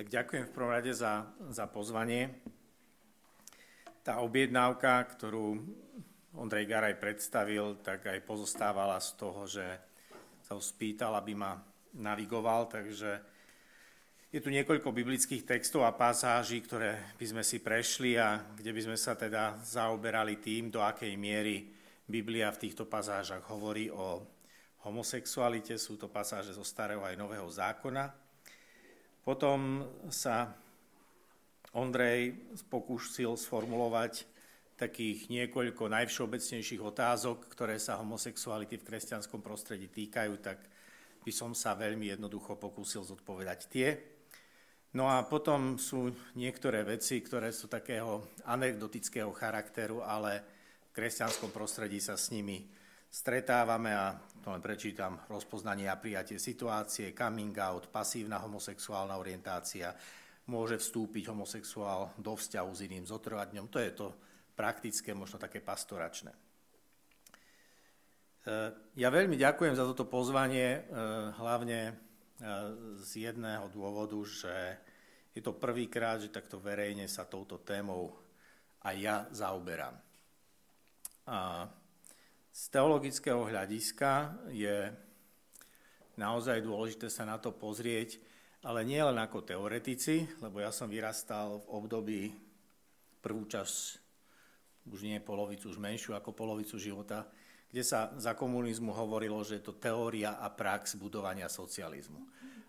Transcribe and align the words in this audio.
Tak 0.00 0.08
ďakujem 0.08 0.48
v 0.48 0.54
prvom 0.56 0.72
rade 0.72 0.96
za, 0.96 1.28
za 1.52 1.68
pozvanie. 1.68 2.32
Tá 4.00 4.24
objednávka, 4.24 4.96
ktorú 5.12 5.60
Ondrej 6.40 6.64
Garaj 6.72 6.96
predstavil, 6.96 7.76
tak 7.84 8.08
aj 8.08 8.24
pozostávala 8.24 8.96
z 8.96 9.10
toho, 9.20 9.44
že 9.44 9.60
sa 10.40 10.56
ho 10.56 10.62
spýtal, 10.64 11.12
aby 11.20 11.36
ma 11.36 11.60
navigoval, 12.00 12.72
takže 12.72 13.20
je 14.32 14.40
tu 14.40 14.48
niekoľko 14.48 14.88
biblických 14.88 15.44
textov 15.44 15.84
a 15.84 15.92
pasáží, 15.92 16.64
ktoré 16.64 17.12
by 17.20 17.36
sme 17.36 17.42
si 17.44 17.60
prešli 17.60 18.16
a 18.16 18.40
kde 18.56 18.72
by 18.72 18.80
sme 18.80 18.96
sa 18.96 19.12
teda 19.12 19.60
zaoberali 19.60 20.40
tým, 20.40 20.72
do 20.72 20.80
akej 20.80 21.12
miery 21.20 21.68
Biblia 22.08 22.48
v 22.48 22.72
týchto 22.72 22.88
pasážach 22.88 23.44
hovorí 23.52 23.92
o 23.92 24.24
homosexualite. 24.80 25.76
Sú 25.76 26.00
to 26.00 26.08
pasáže 26.08 26.56
zo 26.56 26.64
starého 26.64 27.04
aj 27.04 27.20
nového 27.20 27.52
zákona. 27.52 28.29
Potom 29.20 29.86
sa 30.08 30.56
Ondrej 31.70 32.34
pokúsil 32.66 33.38
sformulovať 33.38 34.26
takých 34.74 35.28
niekoľko 35.28 35.92
najvšeobecnejších 35.92 36.82
otázok, 36.82 37.46
ktoré 37.52 37.76
sa 37.76 38.00
homosexuality 38.00 38.80
v 38.80 38.86
kresťanskom 38.90 39.44
prostredí 39.44 39.86
týkajú, 39.86 40.40
tak 40.40 40.58
by 41.20 41.30
som 41.30 41.52
sa 41.52 41.76
veľmi 41.76 42.10
jednoducho 42.16 42.56
pokúsil 42.56 43.04
zodpovedať 43.04 43.60
tie. 43.68 43.88
No 44.96 45.06
a 45.06 45.22
potom 45.22 45.78
sú 45.78 46.10
niektoré 46.34 46.82
veci, 46.82 47.22
ktoré 47.22 47.54
sú 47.54 47.70
takého 47.70 48.26
anekdotického 48.48 49.30
charakteru, 49.30 50.02
ale 50.02 50.42
v 50.90 50.96
kresťanskom 50.96 51.54
prostredí 51.54 52.02
sa 52.02 52.18
s 52.18 52.34
nimi 52.34 52.66
stretávame 53.10 53.90
a 53.90 54.14
to 54.40 54.54
len 54.54 54.62
prečítam, 54.62 55.20
rozpoznanie 55.26 55.90
a 55.90 55.98
prijatie 55.98 56.38
situácie, 56.38 57.12
coming 57.12 57.52
out, 57.58 57.90
pasívna 57.90 58.38
homosexuálna 58.40 59.18
orientácia, 59.18 59.92
môže 60.48 60.78
vstúpiť 60.78 61.28
homosexuál 61.28 62.14
do 62.16 62.38
vzťahu 62.38 62.70
s 62.70 62.80
iným 62.86 63.04
zotrvať 63.04 63.48
To 63.68 63.78
je 63.82 63.92
to 63.92 64.06
praktické, 64.54 65.12
možno 65.12 65.36
také 65.36 65.60
pastoračné. 65.60 66.32
E, 66.32 66.38
ja 68.96 69.08
veľmi 69.12 69.36
ďakujem 69.36 69.74
za 69.76 69.84
toto 69.84 70.08
pozvanie, 70.08 70.80
e, 70.80 70.80
hlavne 71.36 71.80
e, 71.90 71.94
z 72.96 73.30
jedného 73.30 73.68
dôvodu, 73.68 74.16
že 74.24 74.54
je 75.36 75.42
to 75.44 75.52
prvýkrát, 75.52 76.18
že 76.18 76.32
takto 76.32 76.56
verejne 76.58 77.06
sa 77.06 77.28
touto 77.28 77.60
témou 77.60 78.16
aj 78.80 78.96
ja 78.96 79.16
zaoberám. 79.30 79.94
A 81.28 81.68
z 82.50 82.62
teologického 82.74 83.46
hľadiska 83.46 84.34
je 84.50 84.90
naozaj 86.18 86.66
dôležité 86.66 87.06
sa 87.06 87.22
na 87.22 87.38
to 87.38 87.54
pozrieť, 87.54 88.18
ale 88.66 88.84
nie 88.84 89.00
len 89.00 89.16
ako 89.16 89.46
teoretici, 89.46 90.26
lebo 90.42 90.60
ja 90.60 90.74
som 90.74 90.90
vyrastal 90.90 91.64
v 91.64 91.66
období 91.70 92.20
prvú 93.22 93.46
časť, 93.46 94.02
už 94.90 95.06
nie 95.06 95.22
polovicu, 95.22 95.70
už 95.70 95.78
menšiu 95.78 96.18
ako 96.18 96.34
polovicu 96.34 96.76
života, 96.76 97.30
kde 97.70 97.86
sa 97.86 98.10
za 98.18 98.34
komunizmu 98.34 98.90
hovorilo, 98.90 99.38
že 99.46 99.62
je 99.62 99.70
to 99.70 99.78
teória 99.78 100.42
a 100.42 100.50
prax 100.50 100.98
budovania 100.98 101.46
socializmu. 101.46 102.18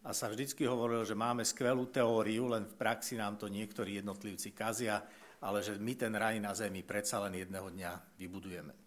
A 0.05 0.13
sa 0.13 0.29
vždycky 0.29 0.65
hovorilo, 0.65 1.01
že 1.01 1.17
máme 1.17 1.41
skvelú 1.41 1.89
teóriu, 1.89 2.49
len 2.49 2.69
v 2.69 2.77
praxi 2.77 3.17
nám 3.17 3.41
to 3.41 3.49
niektorí 3.49 3.97
jednotlivci 3.97 4.53
kazia, 4.53 5.01
ale 5.41 5.65
že 5.65 5.77
my 5.81 5.93
ten 5.97 6.13
raj 6.13 6.37
na 6.37 6.53
zemi 6.53 6.85
predsa 6.85 7.17
len 7.25 7.33
jedného 7.33 7.69
dňa 7.73 7.91
vybudujeme. 8.21 8.80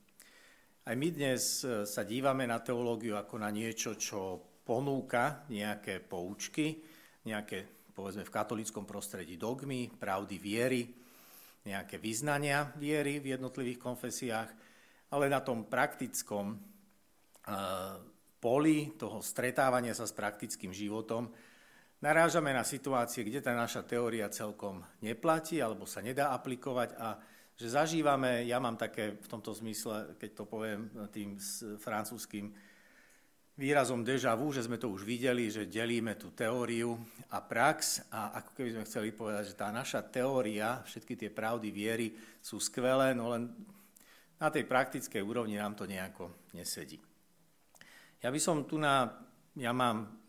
Aj 0.84 0.92
my 0.92 1.08
dnes 1.16 1.64
e, 1.64 1.88
sa 1.88 2.04
dívame 2.04 2.44
na 2.44 2.60
teológiu 2.60 3.16
ako 3.16 3.40
na 3.40 3.48
niečo, 3.48 3.96
čo 3.96 4.36
ponúka 4.68 5.48
nejaké 5.48 6.04
poučky, 6.04 6.84
nejaké, 7.24 7.88
povedzme, 7.96 8.20
v 8.20 8.28
katolickom 8.28 8.84
prostredí 8.84 9.40
dogmy, 9.40 9.88
pravdy 9.88 10.36
viery, 10.36 10.92
nejaké 11.64 11.96
vyznania 11.96 12.68
viery 12.76 13.16
v 13.16 13.32
jednotlivých 13.32 13.80
konfesiách, 13.80 14.50
ale 15.08 15.32
na 15.32 15.40
tom 15.40 15.64
praktickom 15.72 16.52
e, 16.52 16.56
poli 18.36 18.92
toho 19.00 19.24
stretávania 19.24 19.96
sa 19.96 20.04
s 20.04 20.12
praktickým 20.12 20.76
životom 20.76 21.32
narážame 22.04 22.52
na 22.52 22.60
situácie, 22.60 23.24
kde 23.24 23.40
tá 23.40 23.56
naša 23.56 23.88
teória 23.88 24.28
celkom 24.28 24.84
neplatí 25.00 25.64
alebo 25.64 25.88
sa 25.88 26.04
nedá 26.04 26.36
aplikovať 26.36 26.92
a 27.00 27.16
že 27.54 27.70
zažívame, 27.70 28.42
ja 28.50 28.58
mám 28.58 28.74
také 28.74 29.14
v 29.14 29.26
tomto 29.30 29.54
zmysle, 29.54 30.18
keď 30.18 30.30
to 30.42 30.44
poviem 30.44 30.90
tým 31.14 31.38
francúzským 31.78 32.50
výrazom 33.54 34.02
deja 34.02 34.34
vu, 34.34 34.50
že 34.50 34.66
sme 34.66 34.82
to 34.82 34.90
už 34.90 35.06
videli, 35.06 35.46
že 35.46 35.70
delíme 35.70 36.18
tú 36.18 36.34
teóriu 36.34 36.98
a 37.30 37.38
prax 37.38 38.02
a 38.10 38.34
ako 38.42 38.50
keby 38.58 38.70
sme 38.74 38.86
chceli 38.86 39.08
povedať, 39.14 39.54
že 39.54 39.58
tá 39.58 39.70
naša 39.70 40.02
teória, 40.02 40.82
všetky 40.82 41.14
tie 41.14 41.30
pravdy 41.30 41.70
viery 41.70 42.10
sú 42.42 42.58
skvelé, 42.58 43.14
no 43.14 43.30
len 43.30 43.54
na 44.42 44.50
tej 44.50 44.66
praktickej 44.66 45.22
úrovni 45.22 45.54
nám 45.54 45.78
to 45.78 45.86
nejako 45.86 46.50
nesedí. 46.58 46.98
Ja 48.18 48.34
by 48.34 48.40
som 48.42 48.66
tu 48.66 48.82
na, 48.82 49.14
ja 49.54 49.70
mám 49.70 50.23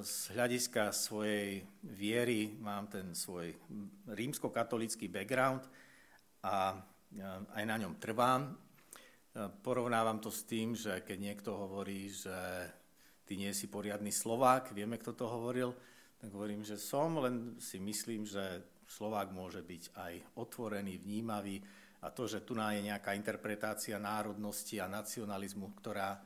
z 0.00 0.32
hľadiska 0.32 0.96
svojej 0.96 1.60
viery 1.84 2.56
mám 2.56 2.88
ten 2.88 3.12
svoj 3.12 3.52
rímskokatolický 4.08 5.12
background 5.12 5.68
a 6.40 6.80
aj 7.52 7.64
na 7.68 7.76
ňom 7.76 8.00
trvám. 8.00 8.56
Porovnávam 9.60 10.24
to 10.24 10.32
s 10.32 10.48
tým, 10.48 10.72
že 10.72 11.04
keď 11.04 11.18
niekto 11.20 11.52
hovorí, 11.52 12.08
že 12.08 12.32
ty 13.28 13.36
nie 13.36 13.52
si 13.52 13.68
poriadny 13.68 14.08
Slovák, 14.08 14.72
vieme, 14.72 14.96
kto 14.96 15.12
to 15.12 15.28
hovoril, 15.28 15.76
tak 16.16 16.32
hovorím, 16.32 16.64
že 16.64 16.80
som, 16.80 17.20
len 17.20 17.60
si 17.60 17.76
myslím, 17.76 18.24
že 18.24 18.64
Slovák 18.88 19.36
môže 19.36 19.60
byť 19.60 19.82
aj 20.00 20.14
otvorený, 20.40 20.96
vnímavý 20.96 21.60
a 22.00 22.08
to, 22.08 22.24
že 22.24 22.40
tu 22.40 22.56
je 22.56 22.80
nejaká 22.88 23.12
interpretácia 23.12 24.00
národnosti 24.00 24.80
a 24.80 24.88
nacionalizmu, 24.88 25.76
ktorá 25.76 26.16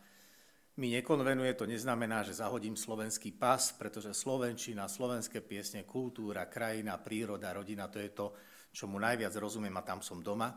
mi 0.81 0.89
nekonvenuje, 0.97 1.53
to 1.53 1.69
neznamená, 1.69 2.25
že 2.25 2.41
zahodím 2.41 2.81
slovenský 2.81 3.37
pas, 3.37 3.77
pretože 3.77 4.17
slovenčina, 4.17 4.89
slovenské 4.89 5.45
piesne, 5.45 5.85
kultúra, 5.85 6.49
krajina, 6.49 6.97
príroda, 6.97 7.53
rodina, 7.53 7.93
to 7.93 8.01
je 8.01 8.09
to, 8.09 8.33
čo 8.73 8.89
mu 8.89 8.97
najviac 8.97 9.37
rozumiem 9.37 9.77
a 9.77 9.85
tam 9.85 10.01
som 10.01 10.25
doma. 10.25 10.49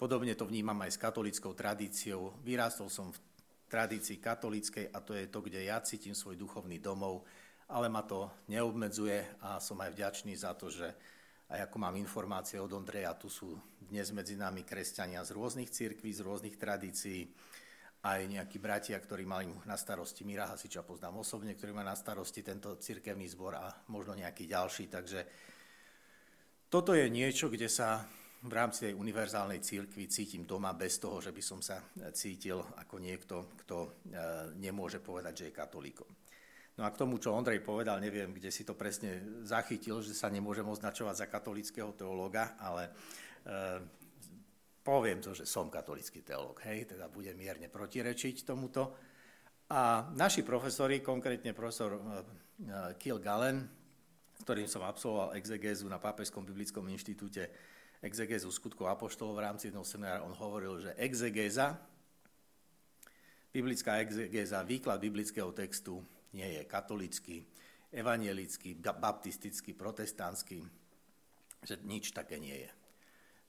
Podobne 0.00 0.32
to 0.32 0.48
vnímam 0.48 0.80
aj 0.80 0.96
s 0.96 1.02
katolickou 1.02 1.52
tradíciou. 1.52 2.40
Vyrástol 2.40 2.88
som 2.88 3.12
v 3.12 3.20
tradícii 3.68 4.16
katolíckej 4.16 4.88
a 4.88 5.04
to 5.04 5.12
je 5.12 5.28
to, 5.28 5.44
kde 5.44 5.68
ja 5.68 5.78
cítim 5.84 6.16
svoj 6.16 6.40
duchovný 6.40 6.80
domov, 6.80 7.28
ale 7.68 7.92
ma 7.92 8.00
to 8.02 8.32
neobmedzuje 8.48 9.44
a 9.44 9.60
som 9.60 9.76
aj 9.84 9.92
vďačný 9.92 10.32
za 10.32 10.56
to, 10.56 10.72
že 10.72 10.88
aj 11.52 11.68
ako 11.68 11.76
mám 11.76 12.00
informácie 12.00 12.56
od 12.56 12.72
Ondreja, 12.72 13.12
tu 13.20 13.28
sú 13.28 13.52
dnes 13.84 14.08
medzi 14.16 14.40
nami 14.40 14.64
kresťania 14.64 15.20
z 15.20 15.36
rôznych 15.36 15.68
církví, 15.68 16.08
z 16.08 16.24
rôznych 16.24 16.56
tradícií, 16.56 17.28
aj 18.02 18.20
nejakí 18.26 18.58
bratia, 18.58 18.98
ktorí 18.98 19.22
mali 19.22 19.46
na 19.62 19.78
starosti 19.78 20.26
Mira 20.26 20.50
Hasiča, 20.50 20.82
poznám 20.82 21.22
osobne, 21.22 21.54
ktorý 21.54 21.70
má 21.70 21.86
na 21.86 21.94
starosti 21.94 22.42
tento 22.42 22.74
cirkevný 22.74 23.30
zbor 23.30 23.54
a 23.54 23.70
možno 23.94 24.18
nejaký 24.18 24.50
ďalší. 24.50 24.90
Takže 24.90 25.20
toto 26.66 26.98
je 26.98 27.06
niečo, 27.06 27.46
kde 27.46 27.70
sa 27.70 28.02
v 28.42 28.52
rámci 28.58 28.90
tej 28.90 28.98
univerzálnej 28.98 29.62
církvy 29.62 30.10
cítim 30.10 30.42
doma 30.42 30.74
bez 30.74 30.98
toho, 30.98 31.22
že 31.22 31.30
by 31.30 31.42
som 31.44 31.62
sa 31.62 31.78
cítil 32.10 32.58
ako 32.58 32.98
niekto, 32.98 33.54
kto 33.62 33.76
e, 33.86 33.90
nemôže 34.58 34.98
povedať, 34.98 35.32
že 35.38 35.44
je 35.46 35.58
katolíkom. 35.62 36.10
No 36.74 36.82
a 36.82 36.90
k 36.90 36.98
tomu, 36.98 37.22
čo 37.22 37.38
Ondrej 37.38 37.62
povedal, 37.62 38.02
neviem, 38.02 38.34
kde 38.34 38.50
si 38.50 38.66
to 38.66 38.74
presne 38.74 39.44
zachytil, 39.46 40.02
že 40.02 40.10
sa 40.10 40.26
nemôžem 40.26 40.66
označovať 40.66 41.14
za 41.22 41.26
katolického 41.30 41.94
teológa, 41.94 42.58
ale 42.58 42.90
e, 42.90 42.92
poviem 44.82 45.22
to, 45.22 45.30
že 45.32 45.46
som 45.46 45.70
katolický 45.70 46.26
teológ, 46.26 46.58
hej, 46.66 46.90
teda 46.90 47.06
budem 47.06 47.38
mierne 47.38 47.70
protirečiť 47.70 48.42
tomuto. 48.42 48.98
A 49.72 50.10
naši 50.18 50.42
profesori, 50.42 51.00
konkrétne 51.00 51.54
profesor 51.56 51.96
uh, 51.96 52.02
Kiel 52.98 53.22
Gallen, 53.22 53.64
s 54.36 54.42
ktorým 54.42 54.68
som 54.68 54.82
absolvoval 54.84 55.38
exegézu 55.38 55.86
na 55.86 56.02
Pápežskom 56.02 56.42
biblickom 56.42 56.84
inštitúte, 56.90 57.48
exegézu 58.02 58.50
skutkov 58.50 58.90
apoštolov 58.90 59.38
v 59.38 59.44
rámci 59.46 59.70
jedného 59.70 59.86
seminára, 59.86 60.26
on 60.26 60.34
hovoril, 60.34 60.82
že 60.82 60.90
exegéza, 60.98 61.78
biblická 63.54 64.02
exegéza, 64.02 64.66
výklad 64.66 64.98
biblického 64.98 65.54
textu 65.54 66.02
nie 66.34 66.58
je 66.58 66.66
katolický, 66.66 67.46
evanielický, 67.94 68.74
baptistický, 68.82 69.78
protestantský, 69.78 70.66
že 71.62 71.78
nič 71.86 72.10
také 72.10 72.42
nie 72.42 72.66
je 72.66 72.81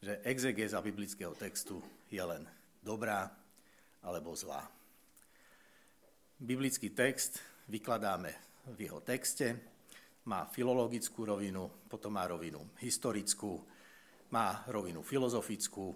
že 0.03 0.19
exegéza 0.27 0.83
biblického 0.83 1.31
textu 1.31 1.79
je 2.11 2.19
len 2.19 2.43
dobrá 2.83 3.31
alebo 4.03 4.35
zlá. 4.35 4.67
Biblický 6.35 6.91
text 6.91 7.39
vykladáme 7.71 8.35
v 8.75 8.79
jeho 8.83 8.99
texte, 8.99 9.55
má 10.27 10.43
filologickú 10.51 11.23
rovinu, 11.23 11.87
potom 11.87 12.19
má 12.19 12.27
rovinu 12.27 12.67
historickú, 12.83 13.63
má 14.35 14.67
rovinu 14.67 14.99
filozofickú. 15.07 15.95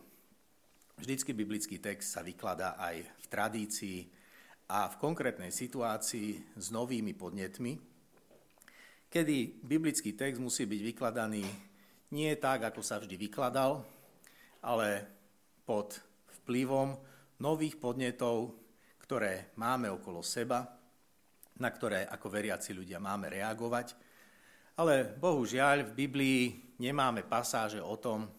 Vždycky 1.03 1.35
biblický 1.35 1.83
text 1.83 2.15
sa 2.15 2.23
vykladá 2.23 2.79
aj 2.79 3.03
v 3.03 3.25
tradícii 3.27 3.99
a 4.71 4.87
v 4.87 4.99
konkrétnej 5.03 5.51
situácii 5.51 6.55
s 6.55 6.71
novými 6.71 7.11
podnetmi, 7.11 7.75
kedy 9.11 9.67
biblický 9.67 10.15
text 10.15 10.39
musí 10.39 10.63
byť 10.63 10.81
vykladaný 10.95 11.43
nie 12.15 12.31
tak, 12.39 12.71
ako 12.71 12.79
sa 12.79 13.03
vždy 13.03 13.19
vykladal, 13.19 13.83
ale 14.61 15.05
pod 15.67 15.99
vplyvom 16.43 16.95
nových 17.43 17.75
podnetov, 17.77 18.55
ktoré 19.03 19.51
máme 19.59 19.91
okolo 19.91 20.23
seba, 20.23 20.63
na 21.57 21.69
ktoré 21.73 22.05
ako 22.07 22.27
veriaci 22.31 22.71
ľudia 22.71 23.01
máme 23.01 23.27
reagovať. 23.27 23.97
Ale 24.77 25.17
bohužiaľ 25.17 25.89
v 25.89 25.97
Biblii 26.07 26.41
nemáme 26.77 27.25
pasáže 27.25 27.81
o 27.81 27.97
tom, 27.97 28.29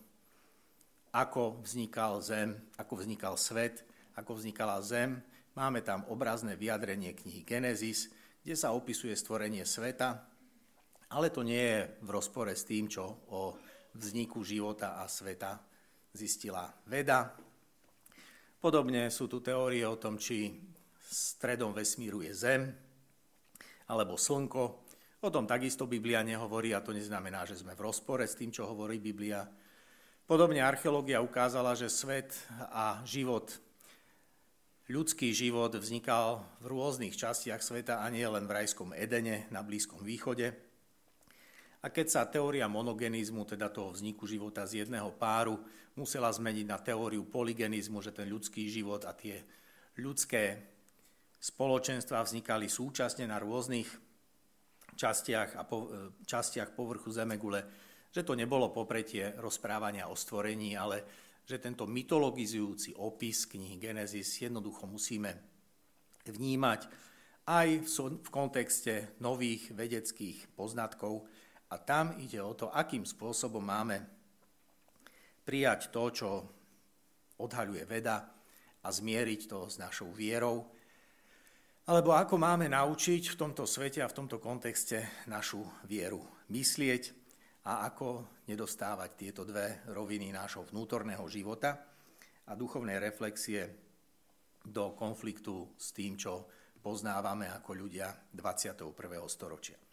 ako 1.13 1.65
vznikal 1.65 2.23
zem, 2.23 2.55
ako 2.79 2.95
vznikal 3.03 3.35
svet, 3.35 3.83
ako 4.15 4.39
vznikala 4.39 4.79
zem. 4.81 5.19
Máme 5.59 5.83
tam 5.83 6.07
obrazné 6.07 6.55
vyjadrenie 6.55 7.17
knihy 7.17 7.43
Genesis, 7.43 8.13
kde 8.47 8.55
sa 8.55 8.71
opisuje 8.71 9.13
stvorenie 9.19 9.67
sveta, 9.67 10.23
ale 11.11 11.33
to 11.33 11.43
nie 11.43 11.59
je 11.59 11.81
v 12.05 12.09
rozpore 12.13 12.53
s 12.55 12.63
tým, 12.69 12.87
čo 12.87 13.27
o 13.35 13.57
vzniku 13.99 14.45
života 14.47 15.01
a 15.03 15.11
sveta 15.11 15.68
zistila 16.19 16.67
veda. 16.91 17.31
Podobne 18.59 19.07
sú 19.15 19.31
tu 19.31 19.39
teórie 19.39 19.87
o 19.87 19.95
tom, 19.95 20.19
či 20.19 20.51
stredom 20.99 21.71
vesmíru 21.71 22.27
je 22.27 22.35
Zem 22.35 22.63
alebo 23.87 24.19
Slnko. 24.19 24.65
O 25.23 25.31
tom 25.31 25.47
takisto 25.47 25.87
Biblia 25.87 26.27
nehovorí 26.27 26.75
a 26.75 26.83
to 26.83 26.91
neznamená, 26.91 27.47
že 27.47 27.63
sme 27.63 27.79
v 27.79 27.87
rozpore 27.87 28.27
s 28.27 28.35
tým, 28.35 28.51
čo 28.51 28.67
hovorí 28.67 28.99
Biblia. 28.99 29.47
Podobne 30.27 30.61
archeológia 30.61 31.23
ukázala, 31.23 31.73
že 31.79 31.89
svet 31.89 32.35
a 32.75 33.01
život, 33.09 33.49
ľudský 34.93 35.33
život 35.33 35.73
vznikal 35.73 36.45
v 36.61 36.67
rôznych 36.69 37.17
častiach 37.17 37.65
sveta 37.65 38.05
a 38.05 38.07
nie 38.13 38.27
len 38.29 38.45
v 38.45 38.55
rajskom 38.61 38.93
Edene 38.93 39.49
na 39.49 39.65
Blízkom 39.65 40.05
východe. 40.05 40.68
A 41.79 41.95
keď 41.95 42.07
sa 42.11 42.27
teória 42.27 42.67
monogenizmu, 42.67 43.47
teda 43.47 43.71
toho 43.71 43.95
vzniku 43.95 44.27
života 44.27 44.67
z 44.67 44.83
jedného 44.83 45.15
páru, 45.15 45.63
musela 45.95 46.31
zmeniť 46.31 46.67
na 46.67 46.79
teóriu 46.83 47.23
polygenizmu, 47.27 48.03
že 48.03 48.11
ten 48.11 48.27
ľudský 48.27 48.67
život 48.67 49.07
a 49.07 49.15
tie 49.15 49.43
ľudské 49.99 50.59
spoločenstva 51.39 52.27
vznikali 52.27 52.67
súčasne 52.67 53.31
na 53.31 53.39
rôznych 53.39 53.87
častiach, 54.99 55.55
a 55.55 55.63
po, 55.63 56.11
častiach 56.27 56.75
povrchu 56.75 57.15
Zemegule, 57.15 57.63
že 58.11 58.27
to 58.27 58.35
nebolo 58.35 58.75
popretie 58.75 59.39
rozprávania 59.39 60.11
o 60.11 60.19
stvorení, 60.19 60.75
ale 60.75 61.07
že 61.47 61.63
tento 61.63 61.87
mytologizujúci 61.87 62.99
opis 62.99 63.47
knihy 63.47 63.79
Genesis 63.79 64.43
jednoducho 64.43 64.91
musíme 64.91 65.31
vnímať 66.27 66.81
aj 67.49 67.69
v 68.21 68.29
kontexte 68.29 69.17
nových 69.25 69.73
vedeckých 69.73 70.53
poznatkov. 70.53 71.25
A 71.69 71.77
tam 71.77 72.17
ide 72.17 72.41
o 72.41 72.57
to, 72.57 72.73
akým 72.73 73.05
spôsobom 73.05 73.61
máme 73.61 74.01
prijať 75.45 75.93
to, 75.93 76.03
čo 76.13 76.31
odhaľuje 77.41 77.85
veda 77.85 78.25
a 78.85 78.89
zmieriť 78.89 79.41
to 79.49 79.69
s 79.69 79.77
našou 79.77 80.13
vierou, 80.13 80.65
alebo 81.89 82.13
ako 82.13 82.37
máme 82.37 82.69
naučiť 82.69 83.33
v 83.33 83.39
tomto 83.41 83.65
svete 83.65 84.05
a 84.05 84.11
v 84.13 84.17
tomto 84.17 84.37
kontexte 84.37 85.25
našu 85.25 85.65
vieru 85.89 86.21
myslieť 86.53 87.17
a 87.65 87.89
ako 87.89 88.41
nedostávať 88.45 89.11
tieto 89.17 89.45
dve 89.45 89.89
roviny 89.89 90.29
nášho 90.29 90.69
vnútorného 90.69 91.25
života 91.33 91.81
a 92.49 92.53
duchovnej 92.53 93.01
reflexie 93.01 93.73
do 94.65 94.93
konfliktu 94.93 95.73
s 95.81 95.97
tým, 95.97 96.21
čo 96.21 96.45
poznávame 96.81 97.49
ako 97.49 97.73
ľudia 97.73 98.13
21. 98.37 98.85
storočia. 99.29 99.88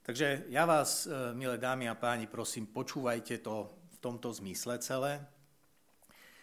Takže 0.00 0.48
ja 0.48 0.64
vás, 0.64 1.04
e, 1.04 1.36
milé 1.36 1.60
dámy 1.60 1.84
a 1.84 1.94
páni, 1.94 2.24
prosím, 2.24 2.64
počúvajte 2.72 3.44
to 3.44 3.68
v 3.68 3.96
tomto 4.00 4.32
zmysle 4.32 4.80
celé. 4.80 5.20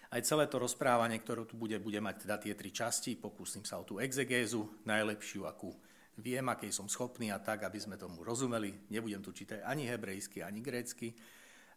Aj 0.07 0.21
celé 0.24 0.48
to 0.48 0.62
rozprávanie, 0.62 1.19
ktoré 1.19 1.44
tu 1.44 1.59
bude, 1.59 1.75
bude 1.81 2.00
mať 2.00 2.24
teda 2.24 2.36
tie 2.38 2.54
tri 2.56 2.69
časti. 2.71 3.18
Pokúsim 3.18 3.65
sa 3.65 3.81
o 3.81 3.83
tú 3.83 4.00
exegézu, 4.00 4.86
najlepšiu, 4.88 5.50
akú 5.50 5.75
viem, 6.18 6.45
aký 6.50 6.71
som 6.74 6.89
schopný 6.89 7.33
a 7.33 7.42
tak, 7.42 7.65
aby 7.65 7.77
sme 7.81 8.00
tomu 8.00 8.24
rozumeli. 8.24 8.89
Nebudem 8.94 9.21
tu 9.21 9.33
čítať 9.33 9.65
ani 9.65 9.86
hebrejsky, 9.86 10.42
ani 10.42 10.62
grécky, 10.62 11.13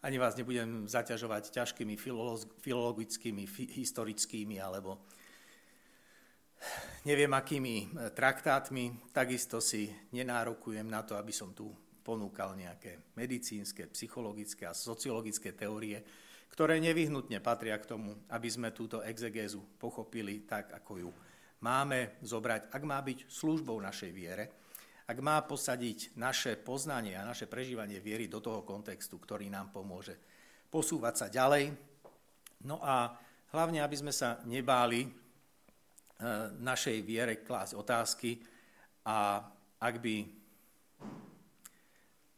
ani 0.00 0.16
vás 0.16 0.36
nebudem 0.36 0.88
zaťažovať 0.88 1.52
ťažkými 1.52 1.96
filologickými, 2.60 3.44
historickými 3.50 4.56
alebo 4.56 5.04
neviem 7.08 7.32
akými 7.32 7.74
e, 7.80 7.86
traktátmi. 8.12 9.12
Takisto 9.12 9.60
si 9.60 9.88
nenárokujem 10.12 10.86
na 10.86 11.02
to, 11.02 11.16
aby 11.16 11.32
som 11.32 11.52
tu 11.56 11.72
ponúkal 12.00 12.56
nejaké 12.56 13.12
medicínske, 13.16 13.88
psychologické 13.92 14.66
a 14.66 14.76
sociologické 14.76 15.52
teórie, 15.52 16.00
ktoré 16.50 16.82
nevyhnutne 16.82 17.38
patria 17.38 17.78
k 17.78 17.88
tomu, 17.94 18.26
aby 18.32 18.48
sme 18.50 18.74
túto 18.74 19.04
exegézu 19.06 19.62
pochopili 19.78 20.42
tak, 20.44 20.74
ako 20.74 20.92
ju 20.98 21.10
máme 21.62 22.20
zobrať, 22.24 22.72
ak 22.72 22.82
má 22.82 22.98
byť 23.04 23.28
službou 23.28 23.78
našej 23.78 24.10
viere, 24.10 24.44
ak 25.06 25.18
má 25.20 25.42
posadiť 25.42 26.14
naše 26.16 26.54
poznanie 26.56 27.18
a 27.18 27.26
naše 27.26 27.50
prežívanie 27.50 27.98
viery 27.98 28.30
do 28.30 28.38
toho 28.38 28.62
kontextu, 28.62 29.18
ktorý 29.18 29.50
nám 29.50 29.74
pomôže 29.74 30.14
posúvať 30.70 31.14
sa 31.14 31.26
ďalej. 31.26 31.74
No 32.62 32.78
a 32.78 33.18
hlavne, 33.50 33.82
aby 33.82 33.96
sme 33.98 34.14
sa 34.14 34.38
nebáli 34.46 35.19
našej 36.60 37.00
viere 37.00 37.40
klásť 37.40 37.72
otázky 37.76 38.40
a 39.08 39.40
ak 39.80 39.94
by 40.04 40.28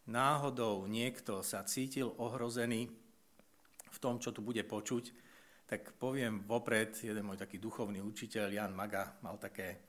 náhodou 0.07 0.87
niekto 0.87 1.43
sa 1.43 1.67
cítil 1.67 2.15
ohrozený 2.19 2.91
v 3.93 3.99
tom, 3.99 4.23
čo 4.23 4.31
tu 4.31 4.43
bude 4.43 4.63
počuť, 4.63 5.05
tak 5.67 5.97
poviem 5.97 6.45
vopred, 6.45 6.95
jeden 7.01 7.25
môj 7.27 7.41
taký 7.41 7.57
duchovný 7.57 8.05
učiteľ, 8.05 8.53
Jan 8.53 8.77
Maga, 8.77 9.19
mal 9.25 9.41
také 9.41 9.81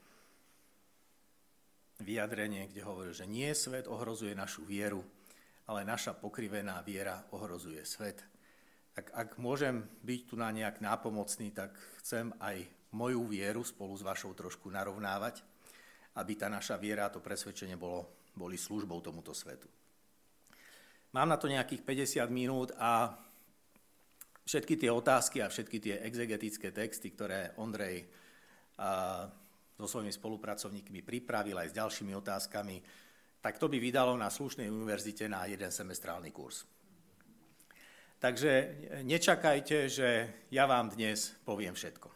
vyjadrenie, 2.01 2.67
kde 2.71 2.81
hovoril, 2.87 3.13
že 3.13 3.29
nie 3.29 3.51
svet 3.53 3.85
ohrozuje 3.85 4.33
našu 4.33 4.65
vieru, 4.65 5.03
ale 5.69 5.87
naša 5.87 6.17
pokrivená 6.17 6.81
viera 6.83 7.23
ohrozuje 7.31 7.83
svet. 7.85 8.23
Tak 8.93 9.11
ak 9.13 9.29
môžem 9.41 9.85
byť 10.05 10.21
tu 10.29 10.35
na 10.37 10.53
nejak 10.53 10.81
nápomocný, 10.81 11.49
tak 11.51 11.73
chcem 12.01 12.29
aj 12.39 12.67
moju 12.93 13.25
vieru 13.25 13.65
spolu 13.65 13.97
s 13.97 14.05
vašou 14.05 14.37
trošku 14.37 14.69
narovnávať, 14.69 15.41
aby 16.17 16.33
tá 16.37 16.47
naša 16.47 16.77
viera 16.77 17.09
a 17.09 17.13
to 17.13 17.19
presvedčenie 17.19 17.73
bolo, 17.73 18.29
boli 18.37 18.57
službou 18.57 19.01
tomuto 19.01 19.33
svetu. 19.33 19.65
Mám 21.13 21.29
na 21.29 21.37
to 21.37 21.45
nejakých 21.45 21.81
50 21.85 22.29
minút 22.33 22.69
a 22.77 23.13
všetky 24.45 24.77
tie 24.77 24.89
otázky 24.89 25.41
a 25.41 25.49
všetky 25.49 25.77
tie 25.77 25.95
exegetické 26.05 26.73
texty, 26.73 27.13
ktoré 27.13 27.53
Ondrej 27.57 28.05
a, 28.77 29.29
so 29.77 29.85
svojimi 29.89 30.13
spolupracovníkmi 30.13 31.01
pripravil 31.01 31.57
aj 31.57 31.73
s 31.73 31.77
ďalšími 31.77 32.13
otázkami, 32.13 32.77
tak 33.41 33.59
to 33.59 33.67
by 33.67 33.77
vydalo 33.81 34.13
na 34.15 34.29
slušnej 34.29 34.69
univerzite 34.69 35.27
na 35.27 35.43
jeden 35.49 35.73
semestrálny 35.73 36.31
kurz. 36.31 36.63
Takže 38.23 38.51
nečakajte, 39.03 39.91
že 39.91 40.09
ja 40.47 40.63
vám 40.63 40.95
dnes 40.95 41.35
poviem 41.43 41.75
všetko. 41.75 42.12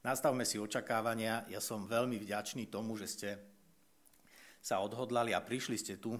Nastavme 0.00 0.48
si 0.48 0.56
očakávania. 0.56 1.44
Ja 1.52 1.60
som 1.60 1.84
veľmi 1.84 2.16
vďačný 2.24 2.72
tomu, 2.72 2.96
že 2.96 3.04
ste 3.04 3.30
sa 4.64 4.80
odhodlali 4.80 5.36
a 5.36 5.44
prišli 5.44 5.76
ste 5.76 6.00
tu 6.00 6.16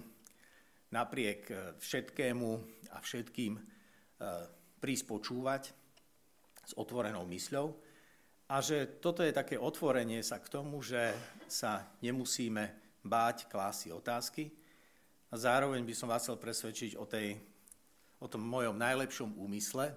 napriek 0.93 1.49
všetkému 1.81 2.49
a 2.93 3.01
všetkým 3.01 3.57
prísť 4.77 5.05
počúvať 5.09 5.73
s 6.61 6.77
otvorenou 6.77 7.25
mysľou. 7.25 7.73
A 8.53 8.61
že 8.61 9.01
toto 9.01 9.25
je 9.25 9.33
také 9.33 9.57
otvorenie 9.57 10.21
sa 10.21 10.37
k 10.37 10.45
tomu, 10.45 10.85
že 10.85 11.17
sa 11.49 11.89
nemusíme 12.05 12.69
báť 13.01 13.49
klásy 13.49 13.89
otázky. 13.89 14.53
A 15.33 15.41
zároveň 15.41 15.81
by 15.81 15.93
som 15.97 16.05
vás 16.05 16.21
chcel 16.21 16.37
presvedčiť 16.37 17.01
o, 17.01 17.09
tej, 17.09 17.33
o 18.21 18.29
tom 18.29 18.45
mojom 18.45 18.77
najlepšom 18.77 19.41
úmysle, 19.41 19.89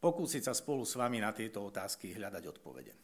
pokúsiť 0.00 0.42
sa 0.46 0.54
spolu 0.54 0.84
s 0.84 0.94
vami 0.96 1.18
na 1.20 1.32
tieto 1.32 1.64
otázky 1.64 2.14
hľadať 2.14 2.44
odpovede. 2.46 2.94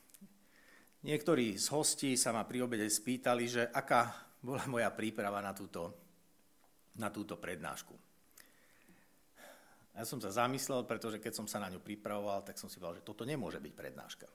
Niektorí 1.02 1.58
z 1.58 1.66
hostí 1.74 2.14
sa 2.14 2.30
ma 2.30 2.46
pri 2.46 2.62
obede 2.62 2.86
spýtali, 2.86 3.44
že 3.50 3.62
aká 3.74 4.30
bola 4.38 4.62
moja 4.70 4.90
príprava 4.94 5.42
na 5.42 5.50
túto, 5.50 5.90
na 6.98 7.10
túto 7.10 7.34
prednášku. 7.38 7.94
Ja 9.92 10.08
som 10.08 10.22
sa 10.22 10.32
zamyslel, 10.32 10.88
pretože 10.88 11.20
keď 11.20 11.42
som 11.42 11.46
sa 11.50 11.60
na 11.60 11.68
ňu 11.68 11.82
pripravoval, 11.82 12.46
tak 12.46 12.56
som 12.56 12.70
si 12.70 12.80
povedal, 12.80 13.02
že 13.02 13.08
toto 13.08 13.28
nemôže 13.28 13.60
byť 13.60 13.74
prednáška. 13.76 14.28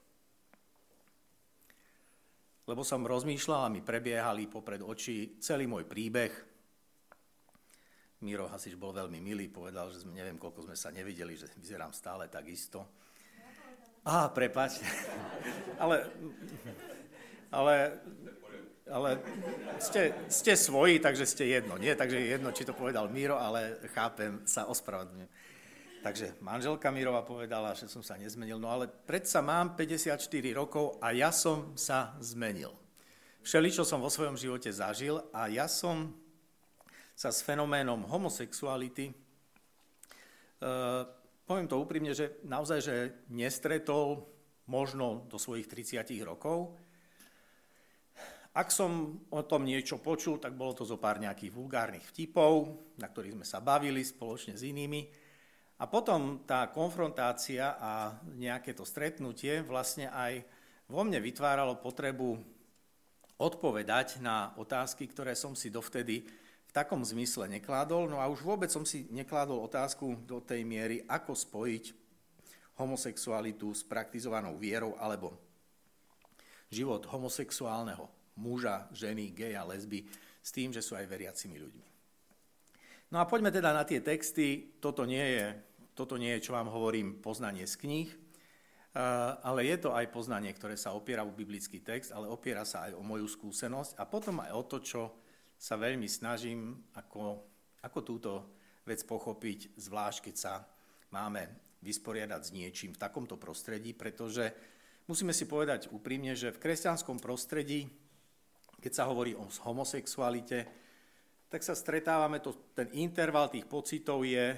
Lebo 2.68 2.84
som 2.84 3.08
rozmýšľal 3.08 3.62
a 3.66 3.74
mi 3.74 3.82
prebiehali 3.82 4.52
popred 4.52 4.84
oči 4.84 5.40
celý 5.40 5.66
môj 5.66 5.88
príbeh. 5.88 6.57
Miro 8.22 8.50
Hasič 8.50 8.74
bol 8.74 8.94
veľmi 8.94 9.22
milý, 9.22 9.46
povedal, 9.50 9.94
že 9.94 10.02
sme, 10.02 10.18
neviem, 10.18 10.42
koľko 10.42 10.66
sme 10.66 10.76
sa 10.78 10.90
nevideli, 10.90 11.38
že 11.38 11.50
vyzerám 11.58 11.94
stále 11.94 12.26
tak 12.32 12.50
isto. 12.50 12.82
Á, 14.08 14.32
prepač. 14.34 14.82
ale, 15.84 16.10
ale 17.54 17.74
ale 18.88 19.20
ste, 19.84 20.16
ste 20.32 20.56
svoji, 20.56 21.04
takže 21.04 21.28
ste 21.28 21.44
jedno. 21.52 21.76
Nie, 21.76 22.00
takže 22.00 22.16
jedno, 22.24 22.56
či 22.56 22.64
to 22.64 22.72
povedal 22.72 23.12
Miro, 23.12 23.36
ale 23.36 23.84
chápem, 23.92 24.48
sa 24.48 24.72
ospravedlňujem. 24.72 25.28
Takže 26.08 26.40
manželka 26.40 26.88
Mirova 26.88 27.26
povedala, 27.26 27.76
že 27.76 27.92
som 27.92 28.00
sa 28.00 28.16
nezmenil, 28.16 28.56
no 28.56 28.72
ale 28.72 28.88
predsa 28.88 29.44
mám 29.44 29.76
54 29.76 30.24
rokov 30.56 30.96
a 31.04 31.12
ja 31.12 31.36
som 31.36 31.76
sa 31.76 32.16
zmenil. 32.24 32.72
Všeli, 33.44 33.68
čo 33.74 33.84
som 33.84 34.00
vo 34.00 34.08
svojom 34.08 34.40
živote 34.40 34.72
zažil 34.72 35.20
a 35.36 35.52
ja 35.52 35.68
som 35.68 36.16
sa 37.18 37.34
s 37.34 37.42
fenoménom 37.42 38.06
homosexuality, 38.06 39.10
uh, 39.10 41.02
poviem 41.50 41.66
to 41.66 41.82
úprimne, 41.82 42.14
že 42.14 42.38
naozaj, 42.46 42.80
že 42.86 42.96
nestretol 43.34 44.22
možno 44.70 45.26
do 45.26 45.42
svojich 45.42 45.66
30 45.66 46.06
rokov, 46.22 46.78
ak 48.58 48.74
som 48.74 49.22
o 49.30 49.46
tom 49.46 49.70
niečo 49.70 50.02
počul, 50.02 50.42
tak 50.42 50.58
bolo 50.58 50.74
to 50.74 50.82
zo 50.82 50.98
pár 50.98 51.22
nejakých 51.22 51.54
vulgárnych 51.54 52.10
vtipov, 52.10 52.74
na 52.98 53.06
ktorých 53.06 53.38
sme 53.38 53.46
sa 53.46 53.62
bavili 53.62 54.02
spoločne 54.02 54.58
s 54.58 54.66
inými. 54.66 55.06
A 55.78 55.86
potom 55.86 56.42
tá 56.42 56.74
konfrontácia 56.74 57.78
a 57.78 58.18
nejaké 58.34 58.74
to 58.74 58.82
stretnutie 58.82 59.62
vlastne 59.62 60.10
aj 60.10 60.42
vo 60.90 61.06
mne 61.06 61.22
vytváralo 61.22 61.78
potrebu 61.78 62.34
odpovedať 63.38 64.26
na 64.26 64.58
otázky, 64.58 65.06
ktoré 65.06 65.38
som 65.38 65.54
si 65.54 65.70
dovtedy 65.70 66.26
v 66.68 66.72
takom 66.76 67.00
zmysle 67.02 67.48
nekládol. 67.48 68.12
No 68.12 68.20
a 68.20 68.28
už 68.28 68.44
vôbec 68.44 68.68
som 68.68 68.84
si 68.84 69.08
nekládol 69.10 69.64
otázku 69.66 70.20
do 70.28 70.44
tej 70.44 70.68
miery, 70.68 71.02
ako 71.08 71.34
spojiť 71.34 71.96
homosexualitu 72.78 73.74
s 73.74 73.82
praktizovanou 73.82 74.54
vierou 74.60 74.94
alebo 75.02 75.34
život 76.70 77.08
homosexuálneho 77.08 78.06
muža, 78.38 78.86
ženy, 78.94 79.34
geja, 79.34 79.66
lesby, 79.66 80.06
s 80.44 80.54
tým, 80.54 80.70
že 80.70 80.86
sú 80.86 80.94
aj 80.94 81.10
veriacimi 81.10 81.58
ľuďmi. 81.58 81.88
No 83.12 83.24
a 83.24 83.26
poďme 83.26 83.50
teda 83.50 83.72
na 83.72 83.88
tie 83.88 84.04
texty. 84.04 84.78
Toto 84.78 85.08
nie 85.08 85.24
je, 85.24 85.46
toto 85.96 86.20
nie 86.20 86.38
je 86.38 86.44
čo 86.46 86.54
vám 86.54 86.70
hovorím, 86.70 87.18
poznanie 87.24 87.66
z 87.66 87.76
kníh, 87.80 88.10
ale 89.42 89.66
je 89.66 89.78
to 89.80 89.96
aj 89.96 90.12
poznanie, 90.12 90.52
ktoré 90.54 90.76
sa 90.78 90.94
opiera 90.94 91.24
o 91.24 91.34
biblický 91.34 91.82
text, 91.82 92.14
ale 92.14 92.30
opiera 92.30 92.66
sa 92.68 92.90
aj 92.90 93.00
o 93.00 93.02
moju 93.02 93.26
skúsenosť 93.26 93.98
a 93.98 94.04
potom 94.06 94.44
aj 94.44 94.52
o 94.54 94.64
to, 94.68 94.78
čo 94.84 95.02
sa 95.58 95.76
veľmi 95.76 96.06
snažím, 96.06 96.78
ako, 96.94 97.42
ako 97.82 98.00
túto 98.06 98.32
vec 98.86 99.02
pochopiť, 99.04 99.76
zvlášť 99.76 100.32
keď 100.32 100.36
sa 100.38 100.54
máme 101.12 101.50
vysporiadať 101.82 102.42
s 102.42 102.54
niečím 102.56 102.92
v 102.94 103.02
takomto 103.02 103.36
prostredí, 103.36 103.94
pretože 103.94 104.54
musíme 105.10 105.34
si 105.34 105.50
povedať 105.50 105.90
úprimne, 105.92 106.38
že 106.38 106.54
v 106.54 106.62
kresťanskom 106.62 107.20
prostredí 107.20 107.90
keď 108.78 108.92
sa 108.94 109.10
hovorí 109.10 109.34
o 109.34 109.46
homosexualite, 109.66 110.70
tak 111.50 111.66
sa 111.66 111.74
stretávame, 111.74 112.44
to, 112.44 112.54
ten 112.78 112.92
interval 112.94 113.50
tých 113.50 113.66
pocitov 113.66 114.22
je 114.28 114.54